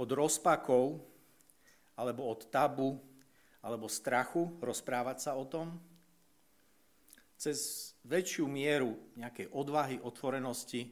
od 0.00 0.08
rozpakov, 0.08 1.00
alebo 1.96 2.28
od 2.28 2.40
tabu, 2.48 3.00
alebo 3.64 3.88
strachu 3.88 4.60
rozprávať 4.60 5.16
sa 5.28 5.32
o 5.34 5.44
tom, 5.48 5.76
cez 7.36 7.92
väčšiu 8.08 8.48
mieru 8.48 8.96
nejakej 9.16 9.52
odvahy, 9.52 9.96
otvorenosti, 10.00 10.88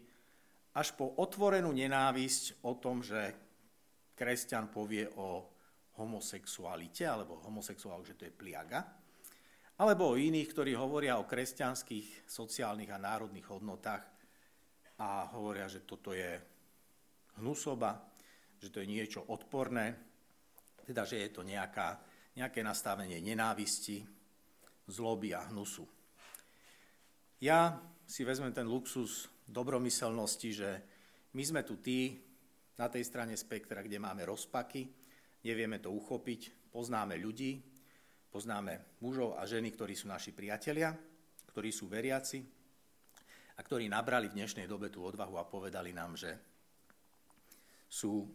až 0.75 0.93
po 0.95 1.17
otvorenú 1.17 1.73
nenávisť 1.73 2.65
o 2.67 2.77
tom, 2.77 3.01
že 3.01 3.33
kresťan 4.15 4.69
povie 4.71 5.09
o 5.17 5.49
homosexualite, 5.99 7.07
alebo 7.07 7.41
homosexuál, 7.43 8.03
že 8.03 8.19
to 8.19 8.27
je 8.27 8.35
pliaga 8.35 9.05
alebo 9.75 10.15
o 10.15 10.21
iných, 10.21 10.51
ktorí 10.55 10.73
hovoria 10.79 11.19
o 11.19 11.27
kresťanských, 11.27 12.31
sociálnych 12.31 12.91
a 12.95 13.03
národných 13.03 13.47
hodnotách 13.51 14.03
a 15.03 15.27
hovoria, 15.35 15.67
že 15.67 15.83
toto 15.83 16.15
je 16.15 16.39
hnusoba, 17.43 17.99
že 18.63 18.71
to 18.71 18.79
je 18.79 18.87
niečo 18.87 19.27
odporné, 19.27 19.99
teda 20.87 21.03
že 21.03 21.27
je 21.27 21.31
to 21.35 21.43
nejaká, 21.43 21.99
nejaké 22.39 22.63
nastavenie 22.63 23.19
nenávisti, 23.19 24.07
zloby 24.87 25.35
a 25.35 25.51
hnusu. 25.51 25.83
Ja 27.45 27.77
si 28.09 28.25
vezmem 28.25 28.57
ten 28.57 28.65
luxus 28.65 29.29
dobromyselnosti, 29.45 30.51
že 30.57 30.71
my 31.37 31.43
sme 31.45 31.61
tu 31.61 31.77
tí 31.77 32.17
na 32.81 32.89
tej 32.89 33.05
strane 33.05 33.37
spektra, 33.37 33.85
kde 33.85 34.01
máme 34.01 34.25
rozpaky, 34.25 34.89
nevieme 35.45 35.77
to 35.77 35.93
uchopiť, 35.93 36.73
poznáme 36.73 37.21
ľudí, 37.21 37.75
Poznáme 38.35 38.99
mužov 38.99 39.39
a 39.39 39.47
ženy, 39.47 39.71
ktorí 39.71 39.95
sú 39.95 40.11
naši 40.11 40.35
priatelia, 40.35 40.91
ktorí 41.55 41.71
sú 41.71 41.87
veriaci 41.87 42.43
a 43.55 43.63
ktorí 43.63 43.87
nabrali 43.87 44.27
v 44.27 44.43
dnešnej 44.43 44.67
dobe 44.67 44.91
tú 44.91 45.07
odvahu 45.07 45.39
a 45.39 45.47
povedali 45.47 45.95
nám, 45.95 46.19
že 46.19 46.35
sú 47.87 48.27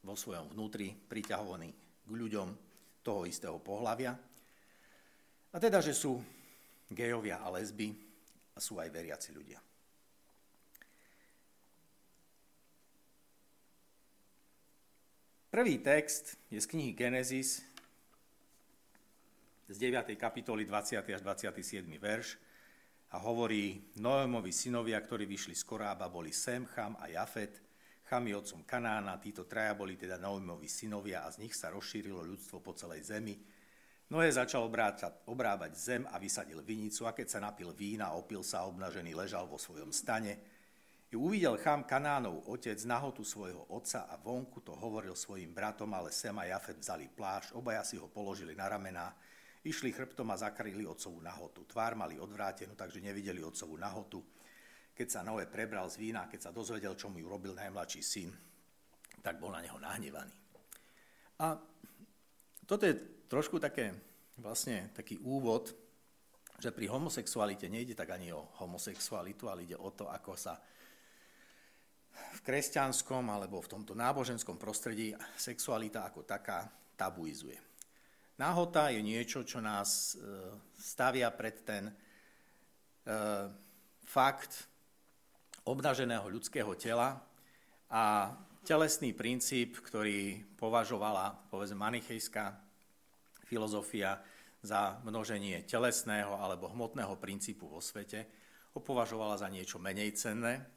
vo 0.00 0.14
svojom 0.16 0.48
vnútri 0.56 0.96
priťahovaní 0.96 1.68
k 2.08 2.08
ľuďom 2.08 2.48
toho 3.04 3.28
istého 3.28 3.60
pohľavia. 3.60 4.16
A 5.52 5.56
teda, 5.60 5.84
že 5.84 5.92
sú 5.92 6.16
gejovia 6.88 7.40
a 7.44 7.52
lesby 7.52 7.92
a 8.56 8.58
sú 8.58 8.80
aj 8.80 8.88
veriaci 8.90 9.30
ľudia. 9.36 9.60
Prvý 15.48 15.80
text 15.80 16.36
je 16.52 16.60
z 16.60 16.66
knihy 16.68 16.92
Genesis, 16.92 17.64
z 19.68 19.76
9. 19.76 20.16
kapitoly 20.16 20.64
20. 20.64 21.00
až 21.00 21.20
27. 21.24 21.84
verš 22.00 22.36
a 23.12 23.20
hovorí, 23.20 23.80
Noémovi 24.00 24.52
synovia, 24.52 25.00
ktorí 25.00 25.24
vyšli 25.24 25.56
z 25.56 25.64
Korába, 25.64 26.12
boli 26.12 26.32
Sem, 26.32 26.68
Cham 26.68 26.96
a 27.00 27.08
Jafet. 27.08 27.64
Cham 28.08 28.24
je 28.28 28.36
otcom 28.36 28.64
Kanána, 28.64 29.20
títo 29.20 29.44
traja 29.44 29.76
boli 29.76 29.96
teda 29.96 30.20
Noémovi 30.20 30.68
synovia 30.68 31.24
a 31.24 31.32
z 31.32 31.44
nich 31.44 31.52
sa 31.52 31.72
rozšírilo 31.72 32.24
ľudstvo 32.24 32.60
po 32.60 32.72
celej 32.72 33.08
zemi. 33.08 33.36
Noé 34.08 34.32
začal 34.32 34.64
obrábať, 34.64 35.28
obrábať 35.28 35.72
zem 35.76 36.02
a 36.08 36.16
vysadil 36.16 36.64
vinicu 36.64 37.04
a 37.04 37.12
keď 37.12 37.26
sa 37.28 37.44
napil 37.44 37.76
vína, 37.76 38.16
opil 38.16 38.40
sa 38.40 38.64
obnažený, 38.64 39.12
ležal 39.12 39.44
vo 39.44 39.60
svojom 39.60 39.92
stane. 39.92 40.40
I 41.08 41.16
uvidel 41.16 41.60
Cham 41.60 41.84
Kanánov 41.84 42.48
otec 42.48 42.76
nahotu 42.88 43.20
svojho 43.20 43.68
otca 43.68 44.08
a 44.08 44.16
vonku 44.16 44.64
to 44.64 44.72
hovoril 44.76 45.12
svojim 45.12 45.52
bratom, 45.52 45.92
ale 45.92 46.12
Sem 46.12 46.36
a 46.40 46.48
Jafet 46.48 46.80
vzali 46.80 47.08
plášť, 47.08 47.52
obaja 47.56 47.84
si 47.84 48.00
ho 48.00 48.08
položili 48.08 48.56
na 48.56 48.68
ramená 48.68 49.12
Išli 49.66 49.90
chrbtom 49.90 50.30
a 50.30 50.38
zakryli 50.38 50.86
otcovú 50.86 51.18
nahotu. 51.18 51.66
Tvár 51.66 51.98
mali 51.98 52.14
odvrátenú, 52.14 52.78
takže 52.78 53.02
nevideli 53.02 53.42
otcovú 53.42 53.74
nahotu. 53.74 54.22
Keď 54.94 55.08
sa 55.10 55.20
Noé 55.26 55.50
prebral 55.50 55.90
z 55.90 55.98
vína, 55.98 56.30
keď 56.30 56.48
sa 56.48 56.54
dozvedel, 56.54 56.94
čo 56.94 57.10
mu 57.10 57.18
urobil 57.20 57.58
najmladší 57.58 58.00
syn, 58.02 58.30
tak 59.18 59.42
bol 59.42 59.50
na 59.50 59.58
neho 59.58 59.74
nahnevaný. 59.76 60.32
A 61.42 61.58
toto 62.64 62.86
je 62.86 63.17
trošku 63.28 63.60
také, 63.60 63.92
vlastne 64.40 64.90
taký 64.96 65.20
úvod, 65.20 65.76
že 66.58 66.74
pri 66.74 66.90
homosexualite 66.90 67.70
nejde 67.70 67.94
tak 67.94 68.10
ani 68.10 68.34
o 68.34 68.50
homosexualitu, 68.58 69.46
ale 69.46 69.62
ide 69.62 69.78
o 69.78 69.94
to, 69.94 70.10
ako 70.10 70.34
sa 70.34 70.58
v 72.18 72.40
kresťanskom 72.42 73.30
alebo 73.30 73.62
v 73.62 73.70
tomto 73.78 73.94
náboženskom 73.94 74.58
prostredí 74.58 75.14
sexualita 75.38 76.02
ako 76.02 76.26
taká 76.26 76.66
tabuizuje. 76.98 77.54
Nahota 78.38 78.90
je 78.90 79.02
niečo, 79.02 79.46
čo 79.46 79.62
nás 79.62 80.14
e, 80.14 80.22
stavia 80.78 81.30
pred 81.30 81.56
ten 81.62 81.90
e, 81.90 81.94
fakt 84.06 84.66
obnaženého 85.66 86.26
ľudského 86.26 86.70
tela 86.78 87.18
a 87.90 88.34
telesný 88.62 89.14
princíp, 89.14 89.82
ktorý 89.82 90.42
považovala, 90.58 91.50
povedzme, 91.50 91.78
manichejská 91.78 92.67
filozofia 93.48 94.20
za 94.60 95.00
množenie 95.08 95.64
telesného 95.64 96.36
alebo 96.36 96.68
hmotného 96.68 97.16
princípu 97.16 97.64
vo 97.64 97.80
svete, 97.80 98.28
ho 98.76 98.80
považovala 98.84 99.40
za 99.40 99.48
niečo 99.48 99.80
menej 99.80 100.12
cenné. 100.12 100.68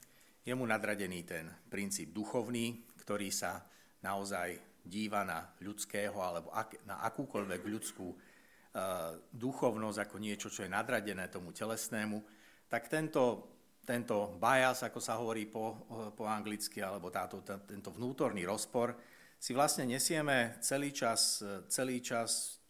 Je 0.42 0.56
mu 0.56 0.64
nadradený 0.66 1.28
ten 1.28 1.46
princíp 1.70 2.16
duchovný, 2.16 2.88
ktorý 3.04 3.30
sa 3.30 3.62
naozaj 4.02 4.58
díva 4.82 5.22
na 5.22 5.46
ľudského 5.62 6.18
alebo 6.18 6.50
ak, 6.50 6.82
na 6.90 7.04
akúkoľvek 7.06 7.62
ľudskú 7.62 8.08
uh, 8.10 9.14
duchovnosť 9.30 9.98
ako 10.02 10.18
niečo, 10.18 10.48
čo 10.50 10.66
je 10.66 10.74
nadradené 10.74 11.30
tomu 11.30 11.54
telesnému, 11.54 12.18
tak 12.66 12.90
tento, 12.90 13.54
tento 13.86 14.40
bias, 14.42 14.82
ako 14.82 15.00
sa 15.04 15.20
hovorí 15.22 15.46
po, 15.46 15.86
po 16.16 16.26
anglicky, 16.26 16.82
alebo 16.82 17.14
táto, 17.14 17.44
tento 17.44 17.94
vnútorný 17.94 18.48
rozpor, 18.48 18.96
si 19.42 19.52
vlastne 19.58 19.90
nesieme 19.90 20.58
celý 20.62 20.94
čas, 20.94 21.42
celý 21.68 21.98
čas 22.00 22.61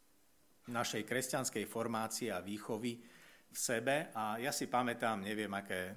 našej 0.71 1.03
kresťanskej 1.03 1.65
formácie 1.67 2.31
a 2.31 2.39
výchovy 2.39 2.97
v 3.51 3.57
sebe. 3.57 4.09
A 4.15 4.39
ja 4.39 4.55
si 4.55 4.71
pamätám, 4.71 5.21
neviem, 5.21 5.51
aké 5.51 5.95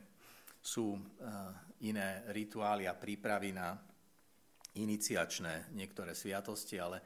sú 0.59 0.97
uh, 0.97 1.01
iné 1.87 2.27
rituály 2.35 2.91
a 2.91 2.99
prípravy 2.99 3.55
na 3.55 3.77
iniciačné 4.75 5.71
niektoré 5.77 6.17
sviatosti, 6.17 6.83
ale 6.83 6.99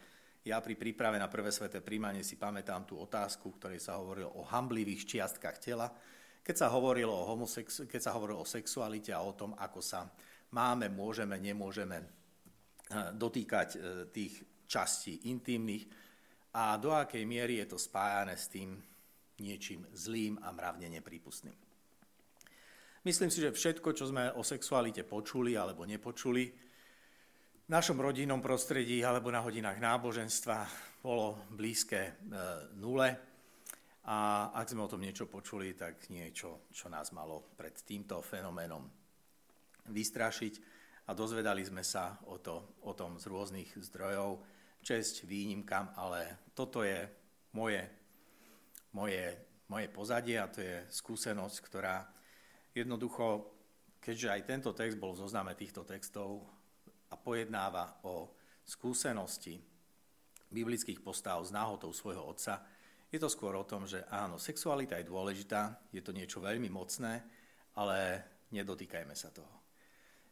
Ja 0.48 0.64
pri 0.64 0.80
príprave 0.80 1.20
na 1.20 1.28
prvé 1.28 1.52
sveté 1.52 1.84
príjmanie 1.84 2.24
si 2.24 2.40
pamätám 2.40 2.88
tú 2.88 2.96
otázku, 2.96 3.52
ktorej 3.60 3.84
sa 3.84 4.00
hovorilo 4.00 4.32
o 4.38 4.48
hamblivých 4.48 5.04
čiastkách 5.04 5.58
tela, 5.60 5.92
keď 6.40 6.56
sa 6.56 6.72
hovorilo 6.72 7.12
o, 7.12 7.28
homosex- 7.28 7.84
keď 7.84 8.00
sa 8.00 8.16
hovorilo 8.16 8.40
o 8.40 8.48
sexualite 8.48 9.12
a 9.12 9.20
o 9.20 9.36
tom, 9.36 9.52
ako 9.52 9.84
sa 9.84 10.08
máme, 10.56 10.88
môžeme, 10.88 11.36
nemôžeme 11.36 12.00
eh, 12.00 12.06
dotýkať 13.12 13.68
eh, 13.76 13.80
tých 14.08 14.64
častí 14.64 15.28
intimných 15.28 15.84
a 16.58 16.74
do 16.74 16.90
akej 16.90 17.22
miery 17.22 17.62
je 17.62 17.70
to 17.70 17.78
spájane 17.78 18.34
s 18.34 18.50
tým 18.50 18.74
niečím 19.38 19.86
zlým 19.94 20.42
a 20.42 20.50
mravne 20.50 20.90
neprípustným. 20.90 21.54
Myslím 23.06 23.30
si, 23.30 23.38
že 23.38 23.54
všetko, 23.54 23.94
čo 23.94 24.10
sme 24.10 24.34
o 24.34 24.42
sexualite 24.42 25.06
počuli 25.06 25.54
alebo 25.54 25.86
nepočuli, 25.86 26.50
v 27.68 27.70
našom 27.70 28.00
rodinnom 28.02 28.42
prostredí 28.42 29.04
alebo 29.06 29.30
na 29.30 29.44
hodinách 29.44 29.78
náboženstva 29.78 30.66
bolo 31.04 31.46
blízke 31.52 32.00
e, 32.00 32.12
nule. 32.80 33.12
A 34.08 34.48
ak 34.56 34.72
sme 34.72 34.88
o 34.88 34.90
tom 34.90 35.04
niečo 35.04 35.28
počuli, 35.28 35.76
tak 35.76 36.08
niečo, 36.08 36.66
čo 36.72 36.88
nás 36.88 37.12
malo 37.12 37.52
pred 37.54 37.76
týmto 37.84 38.24
fenoménom 38.24 38.82
vystrašiť. 39.84 40.54
A 41.06 41.14
dozvedali 41.14 41.60
sme 41.60 41.84
sa 41.84 42.16
o, 42.24 42.40
to, 42.40 42.80
o 42.88 42.96
tom 42.96 43.20
z 43.20 43.28
rôznych 43.28 43.76
zdrojov, 43.78 44.40
česť 44.82 45.26
výnimkám, 45.26 45.94
ale 45.98 46.50
toto 46.54 46.82
je 46.82 47.04
moje, 47.54 47.82
moje, 48.94 49.24
moje 49.68 49.86
pozadie 49.90 50.38
a 50.38 50.50
to 50.50 50.62
je 50.62 50.86
skúsenosť, 50.90 51.56
ktorá 51.64 52.06
jednoducho, 52.74 53.50
keďže 53.98 54.28
aj 54.30 54.42
tento 54.46 54.70
text 54.72 54.96
bol 54.96 55.12
v 55.14 55.22
zozname 55.26 55.52
týchto 55.58 55.82
textov, 55.82 56.58
a 57.08 57.14
pojednáva 57.16 58.04
o 58.04 58.36
skúsenosti 58.64 59.56
biblických 60.48 61.00
postav 61.00 61.40
s 61.44 61.52
náhotou 61.52 61.92
svojho 61.92 62.24
otca, 62.24 62.64
je 63.08 63.16
to 63.16 63.32
skôr 63.32 63.56
o 63.56 63.64
tom, 63.64 63.88
že 63.88 64.04
áno, 64.12 64.36
sexualita 64.36 65.00
je 65.00 65.08
dôležitá, 65.08 65.80
je 65.88 66.04
to 66.04 66.12
niečo 66.12 66.44
veľmi 66.44 66.68
mocné, 66.68 67.24
ale 67.80 67.96
nedotýkajme 68.52 69.16
sa 69.16 69.32
toho. 69.32 69.57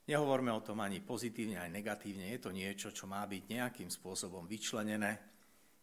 Nehovorme 0.07 0.55
o 0.55 0.63
tom 0.63 0.79
ani 0.87 1.03
pozitívne, 1.03 1.59
ani 1.59 1.83
negatívne. 1.83 2.31
Je 2.31 2.39
to 2.39 2.55
niečo, 2.55 2.95
čo 2.95 3.11
má 3.11 3.27
byť 3.27 3.43
nejakým 3.51 3.91
spôsobom 3.91 4.47
vyčlenené 4.47 5.19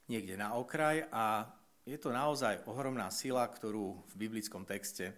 niekde 0.08 0.40
na 0.40 0.56
okraj 0.56 1.04
a 1.12 1.44
je 1.84 2.00
to 2.00 2.16
naozaj 2.16 2.64
ohromná 2.72 3.12
sila, 3.12 3.44
ktorú 3.44 4.00
v 4.08 4.14
biblickom 4.16 4.64
texte 4.64 5.12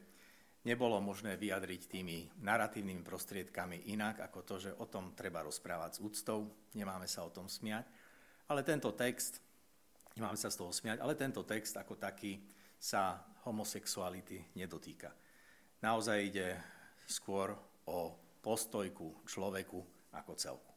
nebolo 0.66 0.98
možné 0.98 1.38
vyjadriť 1.38 1.82
tými 1.86 2.42
narratívnymi 2.42 3.06
prostriedkami 3.06 3.94
inak, 3.94 4.26
ako 4.26 4.40
to, 4.42 4.56
že 4.58 4.72
o 4.82 4.90
tom 4.90 5.14
treba 5.14 5.46
rozprávať 5.46 6.02
s 6.02 6.02
úctou, 6.02 6.50
nemáme 6.74 7.06
sa 7.06 7.22
o 7.22 7.30
tom 7.30 7.46
smiať. 7.46 7.86
Ale 8.50 8.66
tento 8.66 8.90
text, 8.98 9.38
nemáme 10.18 10.38
sa 10.38 10.50
z 10.50 10.58
toho 10.58 10.74
smiať, 10.74 10.98
ale 11.06 11.14
tento 11.14 11.46
text 11.46 11.78
ako 11.78 12.02
taký 12.02 12.42
sa 12.82 13.22
homosexuality 13.46 14.58
nedotýka. 14.58 15.14
Naozaj 15.86 16.18
ide 16.26 16.58
skôr 17.06 17.54
o 17.86 18.25
postojku 18.46 19.26
človeku 19.26 19.82
ako 20.14 20.32
celku. 20.38 20.72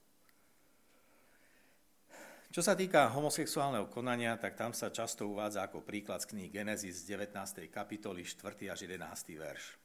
Čo 2.48 2.64
sa 2.64 2.72
týka 2.72 3.12
homosexuálneho 3.12 3.92
konania, 3.92 4.32
tak 4.40 4.56
tam 4.56 4.72
sa 4.72 4.88
často 4.88 5.28
uvádza 5.28 5.68
ako 5.68 5.84
príklad 5.84 6.24
z 6.24 6.32
knihy 6.32 6.48
Genesis 6.48 7.04
z 7.04 7.12
19. 7.12 7.68
kapitoly 7.68 8.24
4. 8.24 8.72
až 8.72 8.88
11. 8.88 9.04
verš. 9.36 9.76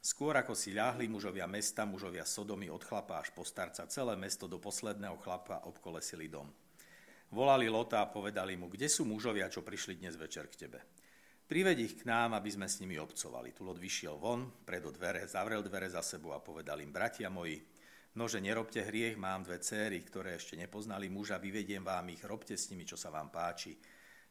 Skôr 0.00 0.32
ako 0.32 0.56
si 0.56 0.72
ľahli 0.72 1.12
mužovia 1.12 1.44
mesta, 1.44 1.84
mužovia 1.84 2.24
Sodomy 2.24 2.72
od 2.72 2.80
chlapa 2.80 3.20
až 3.20 3.36
po 3.36 3.44
starca, 3.44 3.84
celé 3.84 4.16
mesto 4.16 4.48
do 4.48 4.56
posledného 4.56 5.20
chlapa 5.20 5.60
obkolesili 5.68 6.24
dom. 6.24 6.48
Volali 7.28 7.68
Lota 7.68 8.00
a 8.00 8.08
povedali 8.08 8.56
mu, 8.56 8.72
kde 8.72 8.88
sú 8.88 9.04
mužovia, 9.04 9.52
čo 9.52 9.60
prišli 9.60 10.00
dnes 10.00 10.16
večer 10.16 10.48
k 10.48 10.66
tebe. 10.66 10.80
Prived 11.50 11.82
ich 11.82 11.98
k 11.98 12.06
nám, 12.06 12.38
aby 12.38 12.46
sme 12.46 12.70
s 12.70 12.78
nimi 12.78 12.94
obcovali. 12.94 13.50
Tu 13.50 13.66
Lot 13.66 13.74
vyšiel 13.74 14.14
von, 14.14 14.54
pred 14.62 14.86
dvere, 14.86 15.26
zavrel 15.26 15.66
dvere 15.66 15.90
za 15.90 15.98
sebou 15.98 16.30
a 16.30 16.38
povedal 16.38 16.78
im, 16.78 16.94
bratia 16.94 17.26
moji, 17.26 17.58
Nože, 18.14 18.38
nerobte 18.38 18.86
hriech, 18.86 19.18
mám 19.18 19.42
dve 19.42 19.58
céry, 19.58 19.98
ktoré 20.02 20.38
ešte 20.38 20.54
nepoznali 20.54 21.10
muža, 21.10 21.42
vyvediem 21.42 21.82
vám 21.82 22.10
ich, 22.14 22.22
robte 22.22 22.54
s 22.54 22.70
nimi, 22.70 22.86
čo 22.86 22.94
sa 22.94 23.10
vám 23.10 23.34
páči. 23.34 23.74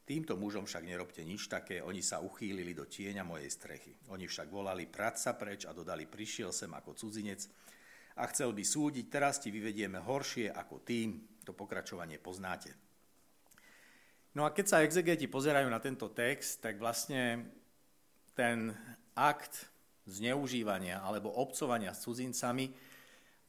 Týmto 0.00 0.40
mužom 0.40 0.64
však 0.64 0.84
nerobte 0.84 1.20
nič 1.20 1.44
také, 1.48 1.84
oni 1.84 2.00
sa 2.00 2.24
uchýlili 2.24 2.72
do 2.72 2.88
tieňa 2.88 3.20
mojej 3.20 3.52
strechy. 3.52 3.92
Oni 4.08 4.24
však 4.24 4.48
volali, 4.48 4.88
prať 4.88 5.20
sa 5.20 5.36
preč 5.36 5.68
a 5.68 5.76
dodali, 5.76 6.08
prišiel 6.08 6.56
sem 6.56 6.72
ako 6.72 6.96
cudzinec 6.96 7.44
a 8.16 8.24
chcel 8.32 8.56
by 8.56 8.64
súdiť, 8.64 9.12
teraz 9.12 9.44
ti 9.44 9.52
vyvedieme 9.52 10.00
horšie 10.00 10.56
ako 10.56 10.80
tým, 10.84 11.40
to 11.44 11.52
pokračovanie 11.52 12.16
poznáte. 12.16 12.89
No 14.34 14.46
a 14.46 14.54
keď 14.54 14.66
sa 14.66 14.84
exegeti 14.86 15.26
pozerajú 15.26 15.66
na 15.66 15.82
tento 15.82 16.06
text, 16.10 16.62
tak 16.62 16.78
vlastne 16.78 17.50
ten 18.38 18.72
akt 19.18 19.66
zneužívania 20.06 21.02
alebo 21.02 21.34
obcovania 21.34 21.90
s 21.90 22.06
cudzincami 22.06 22.90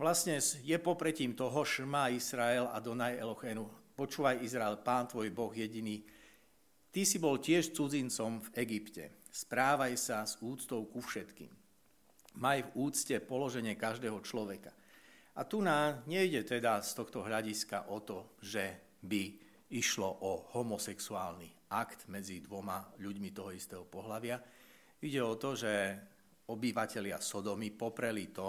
Vlastne 0.02 0.42
je 0.42 0.74
popretím 0.82 1.38
toho 1.38 1.62
Šma 1.62 2.10
Izrael 2.10 2.66
a 2.74 2.82
Donaj 2.82 3.22
Elochenu. 3.22 3.70
Počúvaj 3.94 4.42
Izrael, 4.42 4.82
pán 4.82 5.06
tvoj 5.06 5.30
Boh 5.30 5.54
jediný. 5.54 6.02
Ty 6.90 7.06
si 7.06 7.22
bol 7.22 7.38
tiež 7.38 7.70
cudzincom 7.70 8.42
v 8.42 8.50
Egypte. 8.66 9.14
Správaj 9.30 9.94
sa 10.02 10.26
s 10.26 10.42
úctou 10.42 10.90
ku 10.90 11.06
všetkým. 11.06 11.54
Maj 12.42 12.66
v 12.66 12.90
úcte 12.90 13.14
položenie 13.22 13.78
každého 13.78 14.26
človeka. 14.26 14.74
A 15.38 15.46
tu 15.46 15.62
nám 15.62 16.02
nejde 16.10 16.50
teda 16.50 16.82
z 16.82 16.98
tohto 16.98 17.22
hľadiska 17.22 17.86
o 17.94 18.02
to, 18.02 18.26
že 18.42 18.98
by 19.06 19.38
išlo 19.72 20.08
o 20.08 20.52
homosexuálny 20.56 21.72
akt 21.72 22.12
medzi 22.12 22.44
dvoma 22.44 22.84
ľuďmi 23.00 23.30
toho 23.32 23.56
istého 23.56 23.88
pohľavia. 23.88 24.36
Ide 25.02 25.22
o 25.24 25.40
to, 25.40 25.56
že 25.56 25.74
obyvatelia 26.52 27.18
Sodomy 27.24 27.72
popreli 27.72 28.30
to, 28.36 28.48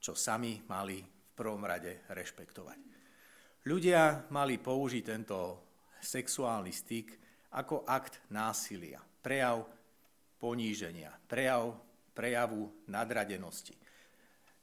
čo 0.00 0.16
sami 0.16 0.64
mali 0.68 0.98
v 1.04 1.32
prvom 1.36 1.60
rade 1.60 2.08
rešpektovať. 2.08 2.78
Ľudia 3.66 4.30
mali 4.32 4.56
použiť 4.56 5.02
tento 5.04 5.38
sexuálny 6.00 6.72
styk 6.72 7.08
ako 7.58 7.84
akt 7.84 8.30
násilia, 8.32 9.02
prejav 9.02 9.66
poníženia, 10.38 11.10
prejav, 11.26 11.74
prejavu 12.14 12.86
nadradenosti. 12.88 13.74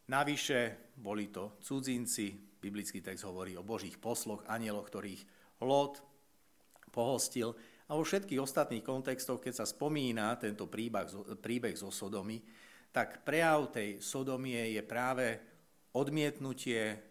Navyše 0.09 0.59
boli 0.99 1.27
to 1.31 1.59
cudzinci, 1.59 2.31
biblický 2.59 3.03
text 3.03 3.27
hovorí 3.27 3.59
o 3.59 3.63
božích 3.67 3.99
posloch, 3.99 4.47
anieloch, 4.47 4.87
ktorých 4.87 5.21
Lot 5.63 6.03
pohostil. 6.93 7.55
A 7.89 7.97
vo 7.97 8.05
všetkých 8.05 8.39
ostatných 8.39 8.85
kontextoch, 8.85 9.41
keď 9.41 9.63
sa 9.63 9.65
spomína 9.65 10.37
tento 10.37 10.69
príbeh, 10.69 11.39
príbeh 11.41 11.75
zo 11.75 11.89
Sodomy, 11.89 12.39
tak 12.93 13.25
prejav 13.25 13.73
tej 13.73 13.97
sodomie 13.99 14.77
je 14.77 14.83
práve 14.85 15.41
odmietnutie 15.97 17.01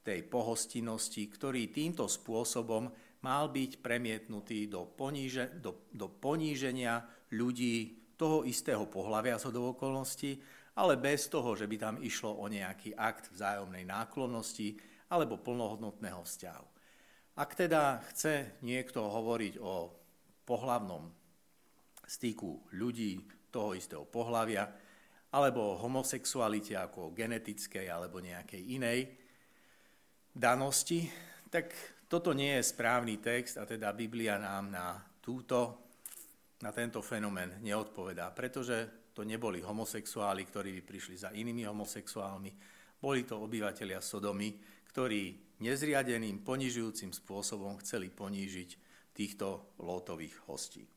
tej 0.00 0.24
pohostinnosti, 0.24 1.28
ktorý 1.28 1.68
týmto 1.68 2.08
spôsobom 2.08 2.88
mal 3.20 3.52
byť 3.52 3.84
premietnutý 3.84 4.70
do, 4.70 4.88
poníže, 4.88 5.60
do, 5.60 5.90
do 5.92 6.08
poníženia 6.08 7.04
ľudí 7.34 8.06
toho 8.16 8.48
istého 8.48 8.88
pohľavia 8.88 9.36
zo 9.36 9.52
do 9.52 9.76
okolností, 9.76 10.40
ale 10.76 10.96
bez 10.96 11.28
toho, 11.28 11.52
že 11.52 11.68
by 11.68 11.76
tam 11.76 11.96
išlo 12.00 12.32
o 12.32 12.46
nejaký 12.48 12.96
akt 12.96 13.28
vzájomnej 13.32 13.84
náklonnosti 13.84 14.76
alebo 15.12 15.40
plnohodnotného 15.40 16.24
vzťahu. 16.24 16.75
Ak 17.36 17.52
teda 17.52 18.00
chce 18.12 18.56
niekto 18.64 19.04
hovoriť 19.04 19.60
o 19.60 19.92
pohlavnom 20.48 21.04
styku 22.08 22.72
ľudí 22.72 23.20
toho 23.52 23.76
istého 23.76 24.08
pohľavia, 24.08 24.64
alebo 25.36 25.76
o 25.76 25.80
homosexualite 25.84 26.72
ako 26.80 27.12
genetickej 27.12 27.92
alebo 27.92 28.24
nejakej 28.24 28.62
inej 28.72 29.00
danosti, 30.32 31.12
tak 31.52 31.76
toto 32.08 32.32
nie 32.32 32.56
je 32.56 32.72
správny 32.72 33.20
text 33.20 33.60
a 33.60 33.68
teda 33.68 33.92
Biblia 33.92 34.40
nám 34.40 34.72
na, 34.72 34.96
túto, 35.20 35.90
na 36.64 36.72
tento 36.72 37.04
fenomén 37.04 37.60
neodpovedá, 37.60 38.32
pretože 38.32 39.10
to 39.12 39.28
neboli 39.28 39.60
homosexuáli, 39.60 40.48
ktorí 40.48 40.72
by 40.80 40.82
prišli 40.88 41.16
za 41.20 41.30
inými 41.36 41.68
homosexuálmi, 41.68 42.52
boli 42.96 43.28
to 43.28 43.36
obyvateľia 43.44 44.00
Sodomy, 44.00 44.56
ktorí 44.96 45.36
nezriadeným, 45.60 46.40
ponižujúcim 46.40 47.12
spôsobom 47.12 47.76
chceli 47.84 48.08
ponížiť 48.08 48.80
týchto 49.12 49.76
lótových 49.76 50.32
hostí. 50.48 50.88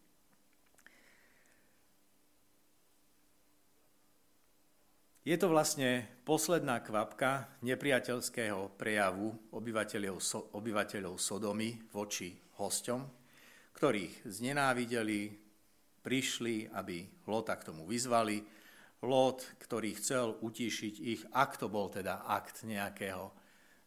Je 5.27 5.35
to 5.35 5.51
vlastne 5.51 6.07
posledná 6.23 6.79
kvapka 6.79 7.59
nepriateľského 7.59 8.79
prejavu 8.79 9.35
obyvateľov, 9.51 10.23
obyvateľov 10.55 11.19
Sodomy 11.19 11.75
voči 11.91 12.39
hosťom, 12.55 13.03
ktorých 13.75 14.31
znenávideli, 14.31 15.27
prišli, 15.99 16.71
aby 16.71 17.03
Lota 17.27 17.59
k 17.59 17.67
tomu 17.67 17.83
vyzvali. 17.83 18.47
Lot, 19.03 19.43
ktorý 19.59 19.91
chcel 19.99 20.39
utišiť 20.39 20.95
ich, 21.03 21.27
ak 21.35 21.59
to 21.59 21.67
bol 21.67 21.91
teda 21.91 22.23
akt 22.23 22.63
nejakého 22.63 23.38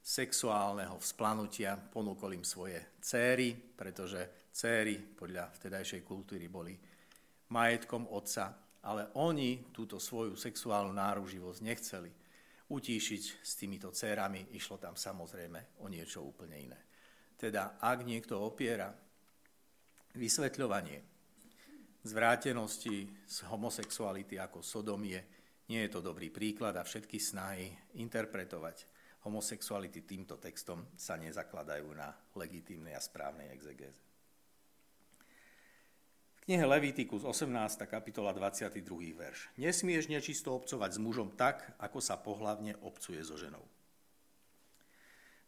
sexuálneho 0.03 0.99
vzplanutia, 0.99 1.79
ponúkol 1.79 2.35
im 2.35 2.43
svoje 2.43 2.99
céry, 2.99 3.55
pretože 3.55 4.51
céry 4.51 4.99
podľa 4.99 5.55
vtedajšej 5.55 6.03
kultúry 6.03 6.51
boli 6.51 6.75
majetkom 7.55 8.11
otca, 8.11 8.51
ale 8.83 9.15
oni 9.15 9.71
túto 9.71 10.03
svoju 10.03 10.35
sexuálnu 10.35 10.91
náruživosť 10.91 11.61
nechceli 11.63 12.11
utíšiť 12.67 13.23
s 13.39 13.53
týmito 13.55 13.95
cérami, 13.95 14.51
išlo 14.59 14.83
tam 14.83 14.99
samozrejme 14.99 15.79
o 15.85 15.87
niečo 15.87 16.27
úplne 16.27 16.59
iné. 16.59 16.81
Teda 17.39 17.79
ak 17.79 18.03
niekto 18.03 18.43
opiera 18.43 18.91
vysvetľovanie 20.19 20.99
zvrátenosti 22.03 23.07
z 23.23 23.37
homosexuality 23.47 24.35
ako 24.43 24.67
sodomie, 24.67 25.21
nie 25.71 25.79
je 25.87 25.91
to 25.95 26.03
dobrý 26.03 26.35
príklad 26.35 26.75
a 26.75 26.83
všetky 26.83 27.23
snahy 27.23 27.71
interpretovať 28.03 28.92
homosexuality 29.23 30.03
týmto 30.03 30.39
textom 30.39 30.87
sa 30.99 31.15
nezakladajú 31.15 31.89
na 31.95 32.11
legitímnej 32.35 32.95
a 32.95 33.03
správnej 33.03 33.55
exegéze. 33.55 34.03
V 36.43 36.51
knihe 36.51 36.67
Levitikus 36.67 37.23
18. 37.23 37.87
kapitola 37.87 38.35
22. 38.35 38.83
verš. 39.15 39.47
Nesmieš 39.63 40.11
nečisto 40.11 40.51
obcovať 40.59 40.99
s 40.99 40.99
mužom 40.99 41.31
tak, 41.39 41.63
ako 41.79 42.03
sa 42.03 42.19
pohlavne 42.19 42.75
obcuje 42.83 43.23
so 43.23 43.39
ženou. 43.39 43.63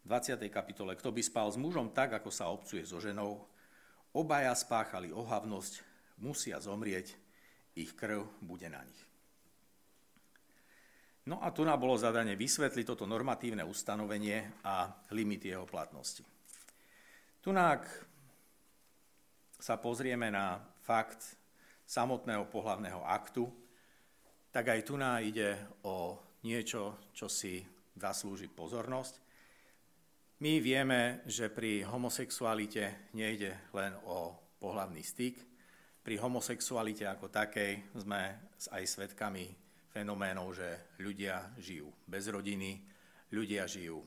V 0.03 0.05
20. 0.07 0.39
kapitole. 0.47 0.95
Kto 0.95 1.11
by 1.11 1.19
spal 1.19 1.51
s 1.51 1.59
mužom 1.59 1.91
tak, 1.91 2.15
ako 2.15 2.31
sa 2.31 2.47
obcuje 2.47 2.87
so 2.87 3.03
ženou, 3.03 3.43
obaja 4.15 4.55
spáchali 4.55 5.11
ohavnosť, 5.11 5.83
musia 6.23 6.63
zomrieť, 6.63 7.11
ich 7.75 7.91
krv 7.91 8.23
bude 8.39 8.71
na 8.71 8.79
nich. 8.87 9.14
No 11.25 11.41
a 11.41 11.49
tu 11.49 11.65
nám 11.65 11.81
bolo 11.81 11.97
zadanie 11.97 12.37
vysvetliť 12.37 12.85
toto 12.85 13.09
normatívne 13.09 13.65
ustanovenie 13.65 14.61
a 14.61 14.93
limity 15.09 15.49
jeho 15.49 15.65
platnosti. 15.65 16.21
Tu 17.41 17.49
sa 19.57 19.81
pozrieme 19.81 20.29
na 20.29 20.61
fakt 20.85 21.33
samotného 21.89 22.45
pohlavného 22.45 23.01
aktu, 23.01 23.49
tak 24.53 24.69
aj 24.69 24.85
tu 24.85 25.01
ide 25.25 25.57
o 25.81 26.13
niečo, 26.45 27.01
čo 27.17 27.25
si 27.25 27.65
zaslúži 27.97 28.45
pozornosť. 28.45 29.17
My 30.45 30.61
vieme, 30.61 31.25
že 31.25 31.49
pri 31.49 31.89
homosexualite 31.89 33.09
nejde 33.17 33.73
len 33.73 33.97
o 34.05 34.37
pohlavný 34.61 35.01
styk. 35.01 35.41
Pri 36.05 36.21
homosexualite 36.21 37.09
ako 37.09 37.33
takej 37.33 37.81
sme 37.97 38.37
aj 38.69 38.83
svetkami 38.85 39.64
fenoménov, 39.95 40.51
že 40.51 40.99
ľudia 40.99 41.55
žijú 41.55 41.87
bez 42.03 42.27
rodiny, 42.27 42.83
ľudia 43.31 43.63
žijú 43.63 44.03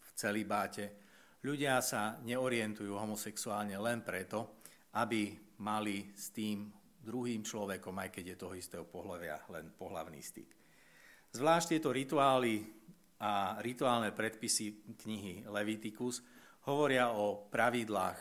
v 0.00 0.08
celibáte, 0.16 0.96
ľudia 1.44 1.84
sa 1.84 2.16
neorientujú 2.24 2.96
homosexuálne 2.96 3.76
len 3.76 4.00
preto, 4.00 4.64
aby 4.96 5.36
mali 5.60 6.08
s 6.16 6.32
tým 6.32 6.72
druhým 7.04 7.44
človekom, 7.44 7.92
aj 8.00 8.08
keď 8.16 8.24
je 8.32 8.40
toho 8.40 8.54
istého 8.56 8.88
pohľavia, 8.88 9.44
len 9.52 9.68
pohľavný 9.76 10.24
styk. 10.24 10.48
Zvlášť 11.36 11.76
tieto 11.76 11.92
rituály 11.92 12.64
a 13.20 13.60
rituálne 13.60 14.08
predpisy 14.08 14.96
knihy 15.04 15.44
Leviticus 15.44 16.24
hovoria 16.64 17.12
o 17.12 17.44
pravidlách 17.52 18.18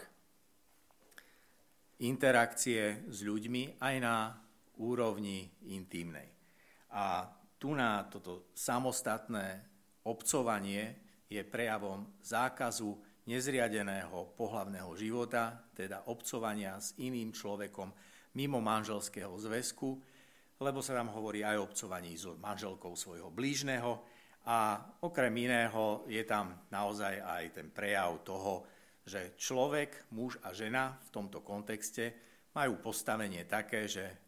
interakcie 2.03 3.07
s 3.07 3.23
ľuďmi 3.23 3.79
aj 3.79 3.95
na 4.03 4.35
úrovni 4.83 5.47
intimnej. 5.71 6.32
A 6.93 7.25
tu 7.57 7.73
na 7.73 8.05
toto 8.05 8.53
samostatné 8.53 9.65
obcovanie 10.05 10.99
je 11.31 11.41
prejavom 11.41 12.05
zákazu 12.21 12.93
nezriadeného 13.25 14.35
pohlavného 14.35 14.91
života, 14.99 15.63
teda 15.73 16.05
obcovania 16.11 16.77
s 16.77 16.93
iným 16.99 17.31
človekom 17.31 17.89
mimo 18.35 18.59
manželského 18.59 19.33
zväzku, 19.39 19.89
lebo 20.59 20.79
sa 20.83 20.93
tam 20.93 21.09
hovorí 21.11 21.41
aj 21.41 21.55
o 21.59 21.65
obcovaní 21.71 22.13
s 22.13 22.29
manželkou 22.29 22.93
svojho 22.93 23.31
blížneho. 23.33 24.03
A 24.43 24.75
okrem 25.01 25.31
iného 25.39 26.03
je 26.11 26.19
tam 26.27 26.67
naozaj 26.67 27.15
aj 27.23 27.43
ten 27.55 27.67
prejav 27.71 28.19
toho, 28.27 28.67
že 29.07 29.35
človek, 29.39 30.11
muž 30.11 30.39
a 30.43 30.51
žena 30.51 30.99
v 31.07 31.09
tomto 31.11 31.39
kontexte 31.43 32.11
majú 32.51 32.79
postavenie 32.79 33.47
také, 33.47 33.87
že 33.87 34.22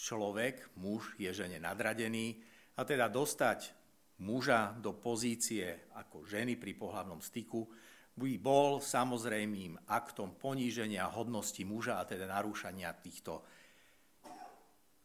človek, 0.00 0.80
muž 0.80 1.12
je 1.20 1.28
žene 1.28 1.60
nadradený 1.60 2.40
a 2.80 2.88
teda 2.88 3.12
dostať 3.12 3.76
muža 4.24 4.72
do 4.80 4.96
pozície 4.96 5.92
ako 5.96 6.24
ženy 6.24 6.56
pri 6.56 6.72
pohľavnom 6.76 7.20
styku 7.20 7.68
by 8.16 8.32
bol 8.40 8.80
samozrejmým 8.80 9.88
aktom 9.88 10.36
poníženia 10.36 11.08
hodnosti 11.08 11.60
muža 11.64 12.00
a 12.00 12.08
teda 12.08 12.28
narúšania 12.28 12.92
týchto 12.96 13.44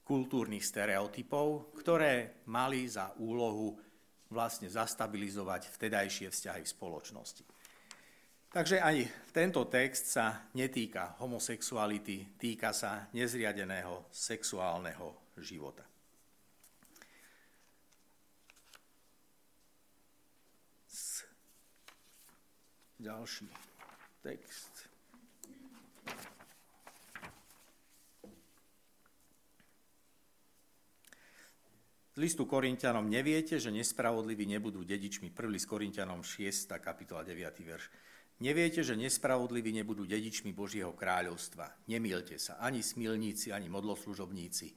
kultúrnych 0.05 0.61
stereotypov, 0.61 1.75
ktoré 1.81 2.45
mali 2.51 2.85
za 2.85 3.15
úlohu 3.17 3.73
vlastne 4.29 4.69
zastabilizovať 4.69 5.69
vtedajšie 5.69 6.27
vzťahy 6.29 6.63
v 6.65 6.73
spoločnosti. 6.75 7.43
Takže 8.55 8.79
aj 8.79 9.27
tento 9.35 9.67
text 9.67 10.15
sa 10.15 10.47
netýka 10.55 11.19
homosexuality, 11.19 12.39
týka 12.39 12.71
sa 12.71 13.11
nezriadeného 13.11 14.07
sexuálneho 14.07 15.35
života. 15.43 15.83
Ďalší 22.95 23.51
text. 24.23 24.87
Z 32.15 32.17
listu 32.23 32.47
Korintianom 32.47 33.03
neviete, 33.11 33.59
že 33.59 33.67
nespravodliví 33.67 34.47
nebudú 34.47 34.87
dedičmi. 34.87 35.35
Prvý 35.35 35.59
z 35.59 35.67
Korintianom 35.67 36.23
6. 36.23 36.71
kapitola 36.79 37.27
9. 37.27 37.35
verš. 37.67 38.14
Neviete, 38.35 38.83
že 38.83 38.99
nespravodliví 38.99 39.71
nebudú 39.71 40.03
dedičmi 40.03 40.51
Božieho 40.51 40.91
kráľovstva. 40.91 41.87
Nemielte 41.87 42.35
sa, 42.35 42.59
ani 42.59 42.83
smilníci, 42.83 43.55
ani 43.55 43.71
modloslužobníci, 43.71 44.75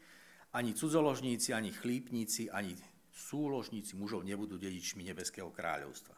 ani 0.55 0.71
cudzoložníci, 0.79 1.51
ani 1.51 1.75
chlípníci, 1.75 2.55
ani 2.55 2.79
súložníci 3.11 3.99
mužov 3.99 4.23
nebudú 4.23 4.63
dedičmi 4.63 5.03
Nebeského 5.03 5.51
kráľovstva. 5.51 6.15